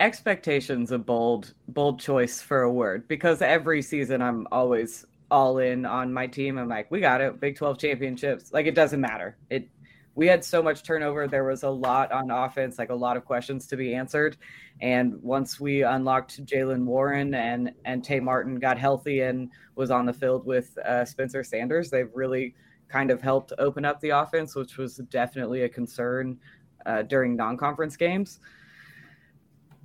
Expectations 0.00 0.90
a 0.90 0.98
bold 0.98 1.52
bold 1.68 2.00
choice 2.00 2.40
for 2.40 2.62
a 2.62 2.72
word 2.72 3.06
because 3.08 3.42
every 3.42 3.82
season 3.82 4.22
I'm 4.22 4.46
always 4.50 5.04
all 5.30 5.58
in 5.58 5.86
on 5.86 6.12
my 6.12 6.26
team. 6.26 6.58
I'm 6.58 6.68
like, 6.68 6.90
we 6.90 7.00
got 7.00 7.20
it. 7.20 7.40
Big 7.40 7.56
12 7.56 7.78
championships. 7.78 8.52
Like 8.52 8.66
it 8.66 8.74
doesn't 8.74 9.00
matter. 9.00 9.36
It 9.48 9.68
we 10.14 10.26
had 10.26 10.44
so 10.44 10.62
much 10.62 10.82
turnover. 10.82 11.28
There 11.28 11.44
was 11.44 11.62
a 11.62 11.70
lot 11.70 12.10
on 12.12 12.30
offense, 12.30 12.78
like 12.78 12.90
a 12.90 12.94
lot 12.94 13.16
of 13.16 13.24
questions 13.24 13.66
to 13.68 13.76
be 13.76 13.94
answered. 13.94 14.36
And 14.80 15.22
once 15.22 15.60
we 15.60 15.82
unlocked 15.82 16.44
Jaylen 16.44 16.84
Warren 16.84 17.34
and 17.34 17.72
and 17.84 18.04
Tay 18.04 18.20
Martin 18.20 18.56
got 18.56 18.78
healthy 18.78 19.20
and 19.20 19.50
was 19.76 19.90
on 19.90 20.06
the 20.06 20.12
field 20.12 20.44
with 20.44 20.76
uh, 20.78 21.04
Spencer 21.04 21.44
Sanders, 21.44 21.90
they've 21.90 22.10
really 22.12 22.54
kind 22.88 23.10
of 23.10 23.22
helped 23.22 23.52
open 23.58 23.84
up 23.84 24.00
the 24.00 24.10
offense, 24.10 24.56
which 24.56 24.76
was 24.76 24.96
definitely 24.96 25.62
a 25.62 25.68
concern 25.68 26.38
uh, 26.86 27.02
during 27.02 27.36
non-conference 27.36 27.96
games. 27.96 28.40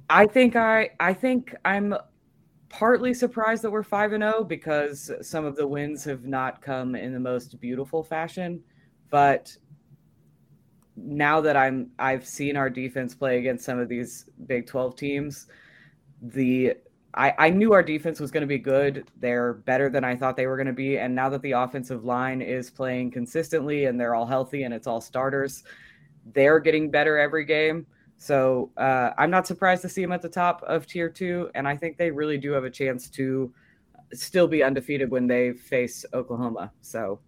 I 0.09 0.25
think 0.25 0.55
I 0.55 0.89
I 0.99 1.13
think 1.13 1.55
I'm 1.65 1.95
partly 2.69 3.13
surprised 3.13 3.63
that 3.63 3.71
we're 3.71 3.83
5 3.83 4.13
and 4.13 4.23
0 4.23 4.43
because 4.43 5.11
some 5.21 5.45
of 5.45 5.55
the 5.55 5.67
wins 5.67 6.03
have 6.03 6.25
not 6.25 6.61
come 6.61 6.95
in 6.95 7.13
the 7.13 7.19
most 7.19 7.59
beautiful 7.59 8.03
fashion, 8.03 8.63
but 9.09 9.55
now 10.97 11.41
that 11.41 11.57
I'm 11.57 11.91
I've 11.99 12.25
seen 12.25 12.55
our 12.55 12.69
defense 12.69 13.13
play 13.13 13.37
against 13.37 13.65
some 13.65 13.79
of 13.79 13.89
these 13.89 14.29
Big 14.47 14.65
12 14.67 14.95
teams, 14.95 15.47
the 16.21 16.75
I, 17.15 17.33
I 17.37 17.49
knew 17.49 17.71
our 17.71 17.83
defense 17.83 18.19
was 18.19 18.31
going 18.31 18.41
to 18.41 18.47
be 18.47 18.57
good. 18.57 19.09
They're 19.19 19.53
better 19.53 19.89
than 19.89 20.03
I 20.03 20.15
thought 20.15 20.35
they 20.35 20.47
were 20.47 20.57
going 20.57 20.67
to 20.67 20.73
be. 20.73 20.97
And 20.97 21.15
now 21.15 21.29
that 21.29 21.41
the 21.41 21.53
offensive 21.53 22.03
line 22.03 22.41
is 22.41 22.69
playing 22.69 23.11
consistently 23.11 23.85
and 23.85 23.99
they're 23.99 24.15
all 24.15 24.25
healthy 24.25 24.63
and 24.63 24.73
it's 24.73 24.85
all 24.85 24.99
starters, 24.99 25.63
they're 26.33 26.59
getting 26.59 26.91
better 26.91 27.17
every 27.17 27.45
game. 27.45 27.87
So 28.17 28.71
uh, 28.77 29.11
I'm 29.17 29.29
not 29.29 29.45
surprised 29.45 29.81
to 29.83 29.89
see 29.89 30.01
them 30.01 30.11
at 30.11 30.21
the 30.21 30.29
top 30.29 30.63
of 30.63 30.87
tier 30.87 31.09
two, 31.09 31.49
and 31.53 31.67
I 31.67 31.75
think 31.75 31.97
they 31.97 32.11
really 32.11 32.37
do 32.37 32.51
have 32.51 32.63
a 32.63 32.69
chance 32.69 33.09
to 33.11 33.53
still 34.13 34.47
be 34.47 34.63
undefeated 34.63 35.11
when 35.11 35.27
they 35.27 35.53
face 35.53 36.05
Oklahoma. 36.13 36.71
So, 36.81 37.19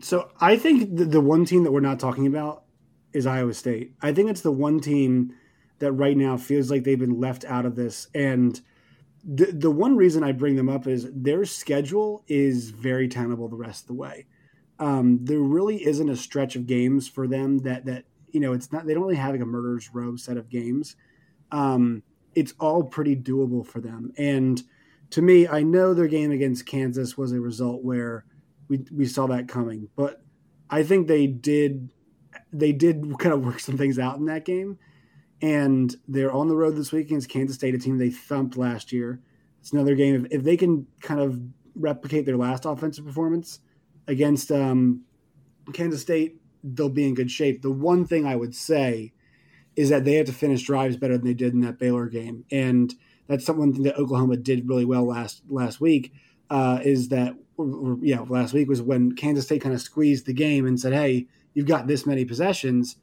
so 0.00 0.30
I 0.40 0.56
think 0.56 0.96
the, 0.96 1.04
the 1.04 1.20
one 1.20 1.44
team 1.44 1.64
that 1.64 1.72
we're 1.72 1.80
not 1.80 1.98
talking 1.98 2.26
about 2.26 2.64
is 3.12 3.26
Iowa 3.26 3.54
State. 3.54 3.94
I 4.00 4.12
think 4.12 4.30
it's 4.30 4.42
the 4.42 4.52
one 4.52 4.80
team 4.80 5.34
that 5.78 5.92
right 5.92 6.16
now 6.16 6.36
feels 6.36 6.70
like 6.70 6.84
they've 6.84 6.98
been 6.98 7.20
left 7.20 7.44
out 7.44 7.66
of 7.66 7.74
this. 7.74 8.06
And 8.14 8.60
the 9.24 9.46
the 9.46 9.70
one 9.70 9.96
reason 9.96 10.22
I 10.22 10.32
bring 10.32 10.56
them 10.56 10.68
up 10.68 10.86
is 10.86 11.08
their 11.12 11.44
schedule 11.44 12.24
is 12.28 12.70
very 12.70 13.08
tenable 13.08 13.48
the 13.48 13.56
rest 13.56 13.82
of 13.82 13.86
the 13.88 13.94
way. 13.94 14.26
Um, 14.78 15.18
there 15.22 15.38
really 15.38 15.84
isn't 15.84 16.08
a 16.08 16.16
stretch 16.16 16.56
of 16.56 16.66
games 16.66 17.08
for 17.08 17.26
them 17.26 17.58
that 17.58 17.84
that 17.86 18.04
you 18.32 18.40
know 18.40 18.52
it's 18.52 18.72
not 18.72 18.86
they 18.86 18.94
don't 18.94 19.02
really 19.02 19.16
have 19.16 19.32
like 19.32 19.40
a 19.40 19.46
murderers 19.46 19.90
row 19.92 20.16
set 20.16 20.36
of 20.36 20.48
games. 20.48 20.96
Um, 21.50 22.02
it's 22.34 22.54
all 22.58 22.84
pretty 22.84 23.14
doable 23.14 23.66
for 23.66 23.80
them. 23.80 24.12
And 24.16 24.62
to 25.10 25.20
me, 25.20 25.46
I 25.46 25.62
know 25.62 25.92
their 25.92 26.08
game 26.08 26.30
against 26.30 26.64
Kansas 26.64 27.16
was 27.16 27.32
a 27.32 27.40
result 27.40 27.82
where 27.82 28.24
we 28.68 28.84
we 28.90 29.06
saw 29.06 29.26
that 29.28 29.48
coming, 29.48 29.88
but 29.96 30.22
I 30.70 30.82
think 30.82 31.06
they 31.06 31.26
did 31.26 31.90
they 32.52 32.72
did 32.72 33.04
kind 33.18 33.34
of 33.34 33.44
work 33.44 33.60
some 33.60 33.76
things 33.76 33.98
out 33.98 34.18
in 34.18 34.26
that 34.26 34.44
game 34.44 34.78
and 35.42 35.96
they're 36.06 36.32
on 36.32 36.46
the 36.46 36.54
road 36.54 36.76
this 36.76 36.92
week 36.92 37.06
against 37.06 37.28
Kansas 37.28 37.56
State, 37.56 37.74
a 37.74 37.78
team 37.78 37.98
they 37.98 38.10
thumped 38.10 38.56
last 38.56 38.92
year. 38.92 39.20
It's 39.60 39.72
another 39.72 39.96
game. 39.96 40.24
If, 40.24 40.38
if 40.38 40.44
they 40.44 40.56
can 40.56 40.86
kind 41.00 41.20
of 41.20 41.40
replicate 41.74 42.24
their 42.24 42.36
last 42.36 42.64
offensive 42.64 43.04
performance 43.04 43.58
against 44.06 44.52
um, 44.52 45.02
Kansas 45.72 46.00
State, 46.00 46.40
they'll 46.62 46.88
be 46.88 47.06
in 47.06 47.14
good 47.14 47.30
shape. 47.30 47.62
The 47.62 47.70
one 47.70 48.06
thing 48.06 48.26
I 48.26 48.36
would 48.36 48.54
say 48.54 49.12
is 49.74 49.88
that 49.88 50.04
they 50.04 50.14
have 50.14 50.26
to 50.26 50.32
finish 50.32 50.62
drives 50.62 50.96
better 50.96 51.16
than 51.16 51.26
they 51.26 51.34
did 51.34 51.54
in 51.54 51.60
that 51.60 51.78
Baylor 51.78 52.06
game, 52.06 52.44
and 52.50 52.94
that's 53.26 53.44
something 53.44 53.82
that 53.82 53.96
Oklahoma 53.96 54.36
did 54.36 54.68
really 54.68 54.84
well 54.84 55.06
last 55.06 55.42
last 55.48 55.80
week. 55.80 56.12
Uh, 56.50 56.80
is 56.84 57.08
that 57.08 57.34
or, 57.56 57.98
yeah, 58.02 58.20
last 58.20 58.52
week 58.52 58.68
was 58.68 58.82
when 58.82 59.12
Kansas 59.14 59.46
State 59.46 59.62
kind 59.62 59.74
of 59.74 59.80
squeezed 59.80 60.26
the 60.26 60.34
game 60.34 60.66
and 60.66 60.78
said, 60.78 60.92
"Hey, 60.92 61.26
you've 61.54 61.66
got 61.66 61.86
this 61.86 62.06
many 62.06 62.24
possessions." 62.24 62.96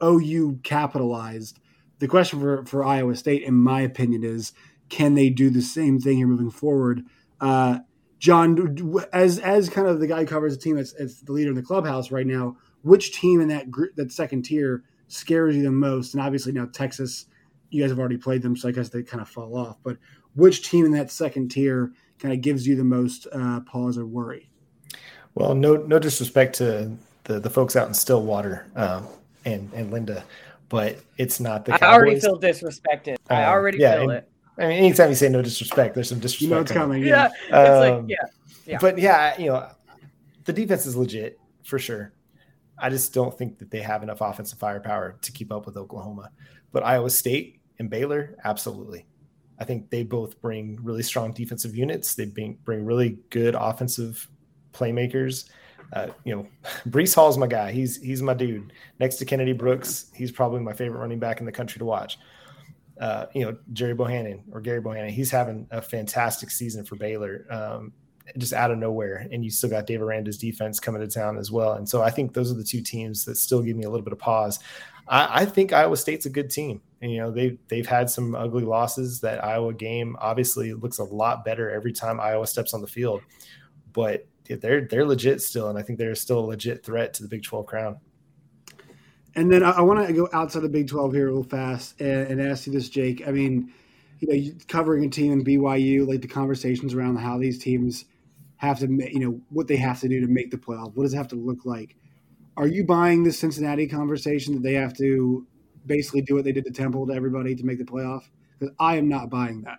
OU 0.00 0.60
capitalized 0.62 1.58
the 1.98 2.08
question 2.08 2.40
for, 2.40 2.64
for 2.64 2.84
Iowa 2.84 3.16
State, 3.16 3.42
in 3.42 3.54
my 3.54 3.80
opinion, 3.80 4.24
is 4.24 4.52
can 4.88 5.14
they 5.14 5.30
do 5.30 5.50
the 5.50 5.62
same 5.62 6.00
thing 6.00 6.18
here 6.18 6.26
moving 6.26 6.50
forward? 6.50 7.04
Uh, 7.40 7.80
John, 8.18 8.76
as 9.12 9.38
as 9.38 9.68
kind 9.68 9.86
of 9.86 10.00
the 10.00 10.06
guy 10.06 10.20
who 10.20 10.26
covers 10.26 10.56
the 10.56 10.62
team 10.62 10.76
that's, 10.76 10.92
that's, 10.92 11.20
the 11.20 11.32
leader 11.32 11.50
in 11.50 11.56
the 11.56 11.62
clubhouse 11.62 12.10
right 12.10 12.26
now, 12.26 12.56
which 12.88 13.12
team 13.12 13.40
in 13.40 13.48
that 13.48 13.70
group, 13.70 13.94
that 13.96 14.10
second 14.10 14.42
tier 14.42 14.82
scares 15.08 15.54
you 15.54 15.62
the 15.62 15.70
most? 15.70 16.14
And 16.14 16.22
obviously 16.22 16.52
now 16.52 16.66
Texas, 16.72 17.26
you 17.70 17.82
guys 17.82 17.90
have 17.90 17.98
already 17.98 18.16
played 18.16 18.42
them, 18.42 18.56
so 18.56 18.68
I 18.68 18.72
guess 18.72 18.88
they 18.88 19.02
kind 19.02 19.20
of 19.20 19.28
fall 19.28 19.56
off. 19.56 19.76
But 19.82 19.98
which 20.34 20.68
team 20.68 20.84
in 20.84 20.92
that 20.92 21.10
second 21.10 21.50
tier 21.50 21.92
kind 22.18 22.32
of 22.32 22.40
gives 22.40 22.66
you 22.66 22.76
the 22.76 22.84
most 22.84 23.26
uh, 23.32 23.60
pause 23.60 23.98
or 23.98 24.06
worry? 24.06 24.48
Well, 25.34 25.54
no 25.54 25.76
no 25.76 25.98
disrespect 25.98 26.56
to 26.56 26.90
the 27.24 27.38
the 27.38 27.50
folks 27.50 27.76
out 27.76 27.86
in 27.86 27.94
Stillwater 27.94 28.66
um, 28.74 29.06
and 29.44 29.70
and 29.74 29.92
Linda, 29.92 30.24
but 30.68 30.98
it's 31.18 31.38
not 31.38 31.64
the. 31.64 31.72
Case. 31.72 31.82
I 31.82 31.86
Cowboys. 31.86 31.94
already 31.94 32.20
feel 32.20 32.40
disrespected. 32.40 33.16
Um, 33.30 33.36
I 33.36 33.44
already 33.44 33.78
yeah, 33.78 34.00
feel 34.00 34.10
and, 34.10 34.12
it. 34.12 34.30
I 34.56 34.62
mean, 34.62 34.78
anytime 34.78 35.10
you 35.10 35.14
say 35.14 35.28
no 35.28 35.42
disrespect, 35.42 35.94
there's 35.94 36.08
some 36.08 36.18
disrespect. 36.18 36.42
You 36.42 36.54
know 36.54 36.60
it's 36.62 36.72
coming. 36.72 37.04
Yeah, 37.04 37.28
yeah. 37.50 37.62
it's 37.62 37.70
um, 37.70 38.00
like 38.00 38.10
yeah, 38.10 38.26
yeah. 38.66 38.78
But 38.80 38.98
yeah, 38.98 39.38
you 39.38 39.46
know, 39.46 39.68
the 40.44 40.52
defense 40.52 40.86
is 40.86 40.96
legit 40.96 41.38
for 41.62 41.78
sure. 41.78 42.12
I 42.80 42.90
just 42.90 43.12
don't 43.12 43.36
think 43.36 43.58
that 43.58 43.70
they 43.70 43.80
have 43.80 44.02
enough 44.02 44.20
offensive 44.20 44.58
firepower 44.58 45.18
to 45.20 45.32
keep 45.32 45.52
up 45.52 45.66
with 45.66 45.76
Oklahoma. 45.76 46.30
But 46.72 46.84
Iowa 46.84 47.10
State 47.10 47.60
and 47.78 47.88
Baylor, 47.90 48.36
absolutely. 48.44 49.06
I 49.58 49.64
think 49.64 49.90
they 49.90 50.04
both 50.04 50.40
bring 50.40 50.78
really 50.82 51.02
strong 51.02 51.32
defensive 51.32 51.74
units. 51.74 52.14
They 52.14 52.26
bring, 52.26 52.58
bring 52.64 52.84
really 52.84 53.18
good 53.30 53.56
offensive 53.56 54.28
playmakers 54.72 55.48
uh, 55.92 56.08
you 56.24 56.34
know, 56.34 56.46
Breece 56.88 57.14
Hall's 57.14 57.38
my 57.38 57.46
guy. 57.46 57.72
He's 57.72 58.00
he's 58.00 58.22
my 58.22 58.34
dude. 58.34 58.72
Next 58.98 59.16
to 59.16 59.24
Kennedy 59.24 59.52
Brooks, 59.52 60.10
he's 60.14 60.32
probably 60.32 60.60
my 60.60 60.72
favorite 60.72 61.00
running 61.00 61.18
back 61.18 61.40
in 61.40 61.46
the 61.46 61.52
country 61.52 61.78
to 61.78 61.84
watch. 61.84 62.18
Uh, 63.00 63.26
you 63.32 63.44
know, 63.44 63.56
Gerry 63.72 63.94
Bohanon 63.94 64.42
or 64.52 64.60
Gary 64.60 64.80
Bohanon, 64.80 65.10
he's 65.10 65.30
having 65.30 65.68
a 65.70 65.80
fantastic 65.80 66.50
season 66.50 66.84
for 66.84 66.96
Baylor, 66.96 67.46
um, 67.48 67.92
just 68.36 68.52
out 68.52 68.70
of 68.70 68.78
nowhere. 68.78 69.26
And 69.32 69.44
you 69.44 69.50
still 69.50 69.70
got 69.70 69.86
Dave 69.86 70.02
Aranda's 70.02 70.38
defense 70.38 70.78
coming 70.78 71.00
to 71.00 71.08
town 71.08 71.38
as 71.38 71.50
well. 71.50 71.74
And 71.74 71.88
so 71.88 72.02
I 72.02 72.10
think 72.10 72.34
those 72.34 72.50
are 72.50 72.56
the 72.56 72.64
two 72.64 72.82
teams 72.82 73.24
that 73.24 73.36
still 73.36 73.62
give 73.62 73.76
me 73.76 73.84
a 73.84 73.90
little 73.90 74.04
bit 74.04 74.12
of 74.12 74.18
pause. 74.18 74.58
I, 75.08 75.42
I 75.42 75.44
think 75.44 75.72
Iowa 75.72 75.96
State's 75.96 76.26
a 76.26 76.30
good 76.30 76.50
team. 76.50 76.82
And, 77.00 77.10
you 77.10 77.18
know, 77.18 77.30
they've, 77.30 77.58
they've 77.68 77.86
had 77.86 78.10
some 78.10 78.34
ugly 78.34 78.64
losses. 78.64 79.20
That 79.20 79.42
Iowa 79.44 79.72
game 79.72 80.16
obviously 80.20 80.74
looks 80.74 80.98
a 80.98 81.04
lot 81.04 81.44
better 81.44 81.70
every 81.70 81.92
time 81.92 82.20
Iowa 82.20 82.46
steps 82.46 82.74
on 82.74 82.80
the 82.80 82.86
field. 82.86 83.22
But 83.92 84.26
they're 84.56 84.82
they're 84.82 85.04
legit 85.04 85.42
still, 85.42 85.68
and 85.68 85.78
I 85.78 85.82
think 85.82 85.98
they're 85.98 86.14
still 86.14 86.40
a 86.40 86.46
legit 86.46 86.84
threat 86.84 87.14
to 87.14 87.22
the 87.22 87.28
Big 87.28 87.42
Twelve 87.42 87.66
crown. 87.66 87.98
And 89.34 89.52
then 89.52 89.62
I, 89.62 89.72
I 89.72 89.80
want 89.82 90.06
to 90.06 90.12
go 90.12 90.28
outside 90.32 90.62
the 90.62 90.68
Big 90.68 90.88
Twelve 90.88 91.12
here 91.12 91.28
real 91.28 91.44
fast 91.44 92.00
and, 92.00 92.28
and 92.28 92.40
ask 92.40 92.66
you 92.66 92.72
this, 92.72 92.88
Jake. 92.88 93.26
I 93.26 93.30
mean, 93.30 93.72
you 94.20 94.28
know, 94.28 94.58
covering 94.66 95.04
a 95.04 95.08
team 95.08 95.32
in 95.32 95.44
BYU, 95.44 96.06
like 96.06 96.22
the 96.22 96.28
conversations 96.28 96.94
around 96.94 97.16
how 97.16 97.38
these 97.38 97.58
teams 97.58 98.06
have 98.58 98.78
to, 98.80 98.86
you 98.86 99.20
know, 99.20 99.40
what 99.50 99.66
they 99.66 99.76
have 99.76 100.00
to 100.00 100.08
do 100.08 100.20
to 100.20 100.26
make 100.26 100.50
the 100.50 100.56
playoff. 100.56 100.94
What 100.94 101.04
does 101.04 101.14
it 101.14 101.16
have 101.16 101.28
to 101.28 101.36
look 101.36 101.64
like? 101.64 101.96
Are 102.56 102.66
you 102.66 102.84
buying 102.84 103.22
this 103.22 103.38
Cincinnati 103.38 103.86
conversation 103.86 104.54
that 104.54 104.62
they 104.62 104.74
have 104.74 104.92
to 104.98 105.46
basically 105.86 106.22
do 106.22 106.34
what 106.34 106.44
they 106.44 106.52
did 106.52 106.64
to 106.64 106.70
Temple 106.70 107.06
to 107.06 107.14
everybody 107.14 107.54
to 107.54 107.64
make 107.64 107.78
the 107.78 107.84
playoff? 107.84 108.22
Because 108.58 108.74
I 108.80 108.96
am 108.96 109.08
not 109.08 109.30
buying 109.30 109.62
that. 109.62 109.78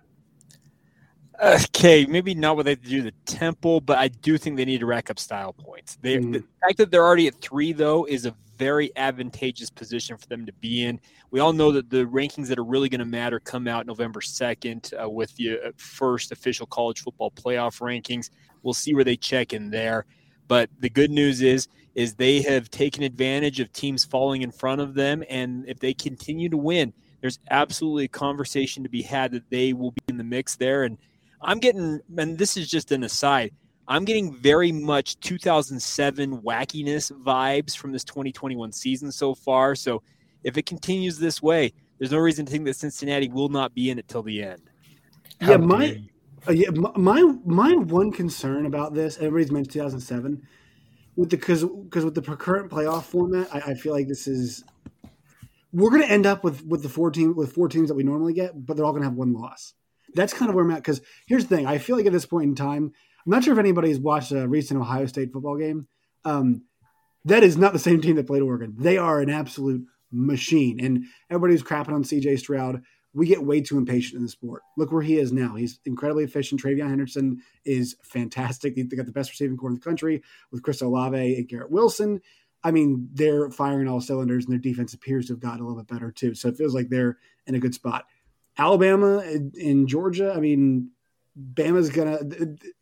Okay, 1.42 2.06
maybe 2.06 2.34
not 2.34 2.58
what 2.58 2.66
they 2.66 2.76
do 2.76 3.02
the 3.02 3.14
temple, 3.26 3.80
but 3.80 3.98
I 3.98 4.10
do 4.10 4.38
think 4.38 4.58
they 4.58 4.66
need 4.66 4.80
to 4.80 4.86
rack 4.86 5.10
up 5.10 5.18
style 5.18 5.54
points. 5.54 5.98
They, 6.02 6.18
mm. 6.18 6.34
The 6.34 6.44
fact 6.62 6.78
that 6.78 6.92
they're 6.92 7.06
already 7.06 7.28
at 7.28 7.40
three, 7.40 7.72
though, 7.72 8.04
is 8.04 8.26
a 8.26 8.36
very 8.58 8.92
advantageous 8.98 9.70
position 9.70 10.18
for 10.18 10.28
them 10.28 10.46
to 10.46 10.52
be 10.54 10.84
in. 10.84 11.00
We 11.32 11.40
all 11.40 11.54
know 11.54 11.72
that 11.72 11.90
the 11.90 12.04
rankings 12.06 12.48
that 12.48 12.60
are 12.60 12.66
really 12.66 12.90
going 12.90 13.00
to 13.00 13.06
matter 13.06 13.40
come 13.40 13.70
out 13.70 13.86
November 13.86 14.20
2nd 14.20 14.94
uh, 15.02 15.10
with 15.10 15.34
the 15.38 15.52
uh, 15.52 15.72
first 15.78 16.34
official 16.34 16.66
college 16.68 17.00
football 17.00 17.32
playoff 17.32 17.80
rankings. 17.80 18.30
We'll 18.64 18.74
see 18.74 18.94
where 18.94 19.04
they 19.04 19.18
check 19.18 19.54
in 19.54 19.70
there. 19.70 20.06
But 20.48 20.70
the 20.80 20.90
good 20.90 21.12
news 21.12 21.42
is, 21.42 21.68
is 21.96 22.16
they 22.16 22.42
have 22.42 22.70
taken 22.70 23.04
advantage 23.04 23.60
of 23.60 23.72
teams 23.74 24.06
falling 24.06 24.42
in 24.42 24.52
front 24.52 24.82
of 24.82 24.94
them, 24.94 25.24
and 25.30 25.66
if 25.68 25.80
they 25.80 25.94
continue 25.94 26.50
to 26.50 26.58
win, 26.58 26.94
there's 27.22 27.40
absolutely 27.52 28.06
a 28.06 28.10
conversation 28.10 28.84
to 28.84 28.90
be 28.90 29.02
had 29.02 29.32
that 29.32 29.50
they 29.50 29.74
will 29.74 29.92
be 29.92 30.02
in 30.08 30.18
the 30.18 30.24
mix 30.24 30.56
there. 30.56 30.84
And 30.84 30.98
I'm 31.42 31.60
getting, 31.60 32.00
and 32.18 32.38
this 32.38 32.58
is 32.58 32.70
just 32.70 32.92
an 32.92 33.04
aside, 33.04 33.52
I'm 33.88 34.06
getting 34.06 34.36
very 34.36 34.72
much 34.72 35.20
2007 35.20 36.42
wackiness 36.42 37.12
vibes 37.12 37.76
from 37.76 37.92
this 37.92 38.04
2021 38.04 38.72
season 38.72 39.12
so 39.12 39.34
far. 39.34 39.76
So 39.76 40.04
if 40.44 40.58
it 40.58 40.66
continues 40.66 41.18
this 41.18 41.42
way, 41.42 41.74
there's 41.98 42.12
no 42.12 42.20
reason 42.20 42.46
to 42.46 42.52
think 42.52 42.66
that 42.66 42.76
Cincinnati 42.76 43.30
will 43.30 43.50
not 43.50 43.74
be 43.74 43.90
in 43.90 44.00
it 44.00 44.08
till 44.08 44.24
the 44.24 44.44
end. 44.44 44.62
How 45.42 45.52
yeah, 45.52 45.58
my, 45.58 46.04
uh, 46.48 46.52
yeah, 46.52 46.70
my 46.72 47.22
my 47.46 47.76
one 47.76 48.12
concern 48.12 48.66
about 48.66 48.94
this, 48.94 49.18
everybody's 49.18 49.52
mentioned 49.52 49.74
2007, 49.74 50.42
with 51.16 51.30
the 51.30 51.38
because 51.38 51.64
because 51.64 52.06
with 52.06 52.16
the 52.16 52.22
current 52.22 52.72
playoff 52.72 53.04
format, 53.04 53.48
I, 53.54 53.72
I 53.72 53.74
feel 53.74 53.94
like 53.94 54.08
this 54.08 54.28
is 54.28 54.64
we're 55.72 55.90
going 55.90 56.02
to 56.02 56.10
end 56.10 56.26
up 56.26 56.44
with 56.44 56.66
with 56.66 56.84
the 56.84 56.90
four 56.90 57.12
team 57.12 57.36
with 57.36 57.54
four 57.54 57.68
teams 57.68 57.90
that 57.90 57.96
we 57.96 58.04
normally 58.04 58.34
get, 58.34 58.66
but 58.66 58.76
they're 58.76 58.86
all 58.86 58.92
going 58.92 59.04
to 59.04 59.10
have 59.10 59.18
one 59.18 59.34
loss 59.34 59.74
that's 60.14 60.34
kind 60.34 60.50
of 60.50 60.56
where 60.56 60.66
I'm 60.66 60.72
at. 60.72 60.78
Because 60.78 61.02
here's 61.28 61.46
the 61.46 61.56
thing: 61.56 61.68
I 61.68 61.78
feel 61.78 61.98
like 61.98 62.06
at 62.06 62.14
this 62.14 62.26
point 62.26 62.50
in 62.50 62.56
time, 62.56 62.92
I'm 63.26 63.32
not 63.32 63.44
sure 63.44 63.54
if 63.54 63.60
anybody's 63.60 64.00
watched 64.00 64.32
a 64.32 64.48
recent 64.48 64.80
Ohio 64.80 65.06
State 65.06 65.32
football 65.32 65.58
game. 65.58 65.88
Um, 66.26 66.64
that 67.26 67.44
is 67.44 67.58
not 67.58 67.74
the 67.74 67.80
same 67.80 68.02
team 68.02 68.16
that 68.16 68.28
played 68.28 68.42
Oregon. 68.42 68.76
They 68.78 68.98
are 68.98 69.20
an 69.20 69.30
absolute 69.30 69.86
machine, 70.12 70.80
and 70.80 71.06
everybody's 71.30 71.64
crapping 71.64 71.94
on 71.94 72.04
C.J. 72.04 72.38
Stroud. 72.38 72.82
We 73.14 73.26
get 73.26 73.44
way 73.44 73.62
too 73.62 73.78
impatient 73.78 74.18
in 74.18 74.24
the 74.24 74.30
sport. 74.30 74.62
Look 74.78 74.92
where 74.92 75.02
he 75.02 75.18
is 75.18 75.32
now. 75.32 75.56
He's 75.56 75.80
incredibly 75.86 76.24
efficient. 76.24 76.62
TreVeyon 76.62 76.90
Henderson 76.90 77.42
is 77.66 77.96
fantastic. 78.04 78.76
They 78.76 78.84
got 78.84 79.08
the 79.08 79.12
best 79.12 79.32
receiving 79.32 79.58
corps 79.58 79.70
in 79.70 79.76
the 79.76 79.82
country 79.82 80.22
with 80.52 80.62
Chris 80.62 80.82
Olave 80.82 81.36
and 81.36 81.48
Garrett 81.48 81.72
Wilson. 81.72 82.22
I 82.64 82.72
mean, 82.72 83.10
they're 83.14 83.50
firing 83.50 83.88
all 83.88 84.02
cylinders, 84.02 84.46
and 84.46 84.52
their 84.52 84.60
defense 84.60 84.94
appears 84.94 85.28
to 85.28 85.34
have 85.34 85.40
gotten 85.40 85.62
a 85.62 85.68
little 85.68 85.82
bit 85.82 85.92
better 85.92 86.12
too. 86.12 86.36
So 86.36 86.50
it 86.50 86.58
feels 86.58 86.76
like 86.76 86.90
they're 86.90 87.18
in 87.48 87.56
a 87.56 87.60
good 87.60 87.74
spot. 87.74 88.06
Alabama 88.58 89.24
in 89.56 89.88
Georgia, 89.88 90.34
I 90.36 90.40
mean, 90.40 90.92
Bama's 91.54 91.90
gonna 91.90 92.20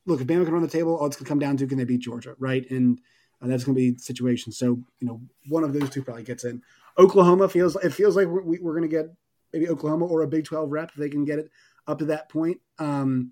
look. 0.05 0.21
If 0.21 0.27
Bama 0.27 0.45
can 0.45 0.53
run 0.53 0.63
the 0.63 0.67
table, 0.67 0.97
all 0.97 1.05
it's 1.05 1.15
gonna 1.15 1.29
come 1.29 1.39
down 1.39 1.57
to 1.57 1.67
can 1.67 1.77
they 1.77 1.83
beat 1.83 2.01
Georgia, 2.01 2.35
right? 2.39 2.69
And 2.71 2.99
uh, 3.41 3.47
that's 3.47 3.63
gonna 3.63 3.75
be 3.75 3.91
the 3.91 3.99
situation. 3.99 4.51
So 4.51 4.79
you 4.99 5.07
know, 5.07 5.21
one 5.47 5.63
of 5.63 5.73
those 5.73 5.89
two 5.89 6.01
probably 6.01 6.23
gets 6.23 6.43
in. 6.43 6.63
Oklahoma 6.97 7.47
feels 7.49 7.75
it 7.75 7.93
feels 7.93 8.15
like 8.15 8.27
we're, 8.27 8.59
we're 8.59 8.73
gonna 8.73 8.87
get 8.87 9.05
maybe 9.53 9.69
Oklahoma 9.69 10.05
or 10.05 10.21
a 10.21 10.27
Big 10.27 10.45
Twelve 10.45 10.71
rep 10.71 10.89
if 10.89 10.95
they 10.95 11.09
can 11.09 11.25
get 11.25 11.39
it 11.39 11.49
up 11.87 11.99
to 11.99 12.05
that 12.05 12.29
point. 12.29 12.59
Um, 12.79 13.31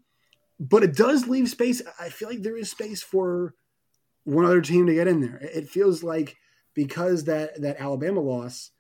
but 0.60 0.84
it 0.84 0.95
does 0.95 1.28
leave 1.28 1.49
space. 1.49 1.82
I 1.99 2.10
feel 2.10 2.30
like 2.30 2.41
there 2.41 2.58
is 2.58 2.71
space 2.71 3.04
for 3.04 3.54
one 4.23 4.45
other 4.45 4.62
team 4.62 4.88
to 4.88 4.93
get 4.93 5.08
in 5.08 5.21
there. 5.21 5.39
It 5.41 5.69
feels 5.69 6.04
like 6.04 6.36
because 6.73 7.25
that 7.25 7.62
that 7.62 7.80
Alabama 7.80 8.21
loss 8.21 8.71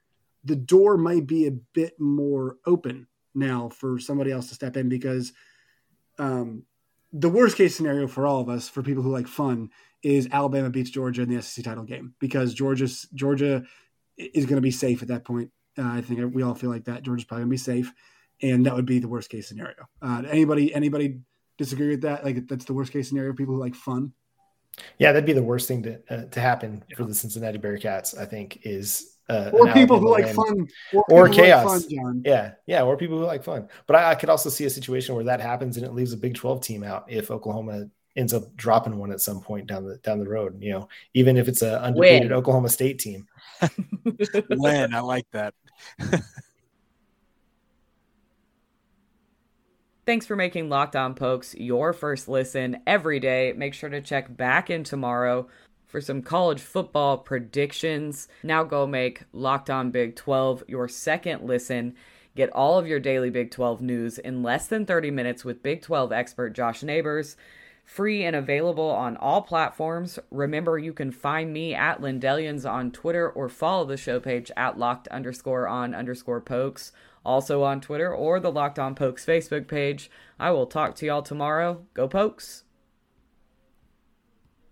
the 0.45 0.55
door 0.55 0.95
might 0.95 1.27
be 1.27 1.47
a 1.47 1.51
bit 1.51 1.99
more 1.99 2.57
open 2.65 3.07
now 3.33 3.69
for 3.69 3.99
somebody 3.99 4.31
else 4.31 4.47
to 4.49 4.55
step 4.55 4.77
in 4.77 4.87
because 4.87 5.33
um, 6.19 6.63
the 7.11 7.29
worst 7.29 7.57
case 7.57 7.75
scenario 7.75 8.07
for 8.07 8.25
all 8.25 8.39
of 8.39 8.47
us, 8.47 8.69
for 8.69 8.83
people 8.83 9.03
who 9.03 9.11
like 9.11 9.27
fun, 9.27 9.71
is 10.03 10.29
Alabama 10.31 10.69
beats 10.69 10.91
Georgia 10.91 11.23
in 11.23 11.29
the 11.29 11.41
SEC 11.41 11.65
title 11.65 11.83
game 11.83 12.13
because 12.19 12.53
Georgia's 12.53 13.07
Georgia 13.13 13.63
is 14.17 14.45
going 14.45 14.57
to 14.57 14.61
be 14.61 14.71
safe 14.71 15.01
at 15.01 15.07
that 15.07 15.25
point. 15.25 15.49
Uh, 15.77 15.83
I 15.93 16.01
think 16.01 16.33
we 16.33 16.43
all 16.43 16.55
feel 16.55 16.69
like 16.69 16.85
that. 16.85 17.03
Georgia's 17.03 17.25
probably 17.25 17.43
going 17.43 17.49
to 17.49 17.53
be 17.53 17.57
safe, 17.57 17.93
and 18.41 18.65
that 18.65 18.75
would 18.75 18.85
be 18.85 18.99
the 18.99 19.07
worst 19.07 19.29
case 19.29 19.47
scenario. 19.47 19.87
Uh, 20.01 20.23
anybody 20.29 20.73
anybody 20.73 21.19
disagree 21.57 21.89
with 21.89 22.01
that? 22.01 22.23
Like 22.23 22.47
that's 22.47 22.65
the 22.65 22.73
worst 22.73 22.93
case 22.93 23.09
scenario. 23.09 23.33
People 23.33 23.55
who 23.55 23.61
like 23.61 23.75
fun. 23.75 24.13
Yeah, 24.99 25.11
that'd 25.11 25.25
be 25.25 25.33
the 25.33 25.43
worst 25.43 25.67
thing 25.67 25.83
to 25.83 25.99
uh, 26.09 26.25
to 26.25 26.39
happen 26.39 26.83
yeah. 26.89 26.97
for 26.97 27.03
the 27.03 27.13
Cincinnati 27.13 27.57
Bearcats. 27.57 28.17
I 28.17 28.25
think 28.25 28.59
is 28.63 29.15
uh, 29.29 29.49
or 29.53 29.71
people 29.73 29.99
who 29.99 30.11
like 30.11 30.33
fun 30.33 30.67
or, 30.93 31.03
or 31.09 31.29
chaos. 31.29 31.87
Like 31.87 31.97
fun, 31.97 32.21
yeah, 32.25 32.51
yeah, 32.67 32.83
or 32.83 32.95
people 32.97 33.17
who 33.17 33.25
like 33.25 33.43
fun. 33.43 33.67
But 33.87 33.95
I, 33.95 34.11
I, 34.11 34.15
could 34.15 34.29
also 34.29 34.49
see 34.49 34.65
a 34.65 34.69
situation 34.69 35.15
where 35.15 35.23
that 35.23 35.41
happens 35.41 35.77
and 35.77 35.85
it 35.85 35.93
leaves 35.93 36.13
a 36.13 36.17
Big 36.17 36.35
Twelve 36.35 36.61
team 36.61 36.83
out 36.83 37.05
if 37.07 37.31
Oklahoma 37.31 37.87
ends 38.15 38.33
up 38.33 38.55
dropping 38.55 38.97
one 38.97 39.11
at 39.11 39.21
some 39.21 39.41
point 39.41 39.67
down 39.67 39.85
the 39.85 39.97
down 39.97 40.19
the 40.19 40.29
road. 40.29 40.61
You 40.61 40.73
know, 40.73 40.89
even 41.13 41.37
if 41.37 41.47
it's 41.47 41.61
an 41.61 41.73
undefeated 41.73 42.29
Win. 42.29 42.33
Oklahoma 42.33 42.69
State 42.69 42.99
team. 42.99 43.27
When 44.49 44.93
I 44.93 44.99
like 44.99 45.25
that. 45.31 45.53
Thanks 50.05 50.27
for 50.27 50.35
making 50.35 50.69
Locked 50.69 50.95
On 50.95 51.15
Pokes 51.15 51.55
your 51.55 51.91
first 51.91 52.27
listen 52.27 52.77
every 52.85 53.19
day. 53.19 53.53
Make 53.57 53.73
sure 53.73 53.89
to 53.89 54.01
check 54.01 54.37
back 54.37 54.69
in 54.69 54.83
tomorrow 54.83 55.47
for 55.87 55.99
some 55.99 56.21
college 56.21 56.61
football 56.61 57.17
predictions. 57.17 58.27
Now 58.43 58.63
go 58.63 58.85
make 58.85 59.23
Locked 59.33 59.71
On 59.71 59.89
Big 59.89 60.15
12 60.15 60.63
your 60.67 60.87
second 60.87 61.43
listen. 61.43 61.95
Get 62.35 62.51
all 62.51 62.77
of 62.77 62.85
your 62.85 62.99
daily 62.99 63.31
Big 63.31 63.49
12 63.49 63.81
news 63.81 64.17
in 64.19 64.43
less 64.43 64.67
than 64.67 64.85
30 64.85 65.09
minutes 65.09 65.43
with 65.43 65.63
Big 65.63 65.81
12 65.81 66.11
expert 66.11 66.51
Josh 66.51 66.83
Neighbors. 66.83 67.35
Free 67.85 68.25
and 68.25 68.35
available 68.35 68.89
on 68.89 69.15
all 69.15 69.41
platforms. 69.41 70.19
Remember, 70.31 70.77
you 70.77 70.91
can 70.91 71.11
find 71.11 71.53
me 71.53 71.73
at 71.73 72.01
Lindellians 72.01 72.69
on 72.69 72.91
Twitter 72.91 73.29
or 73.29 73.47
follow 73.47 73.85
the 73.85 73.95
show 73.95 74.19
page 74.19 74.51
at 74.57 74.77
locked 74.77 75.07
underscore 75.07 75.67
on 75.67 75.95
underscore 75.95 76.41
pokes 76.41 76.91
also 77.25 77.63
on 77.63 77.81
Twitter 77.81 78.13
or 78.13 78.39
the 78.39 78.51
Locked 78.51 78.79
On 78.79 78.95
Pokes 78.95 79.25
Facebook 79.25 79.67
page. 79.67 80.09
I 80.39 80.51
will 80.51 80.67
talk 80.67 80.95
to 80.95 81.05
y'all 81.05 81.23
tomorrow. 81.23 81.81
Go 81.93 82.07
Pokes! 82.07 82.64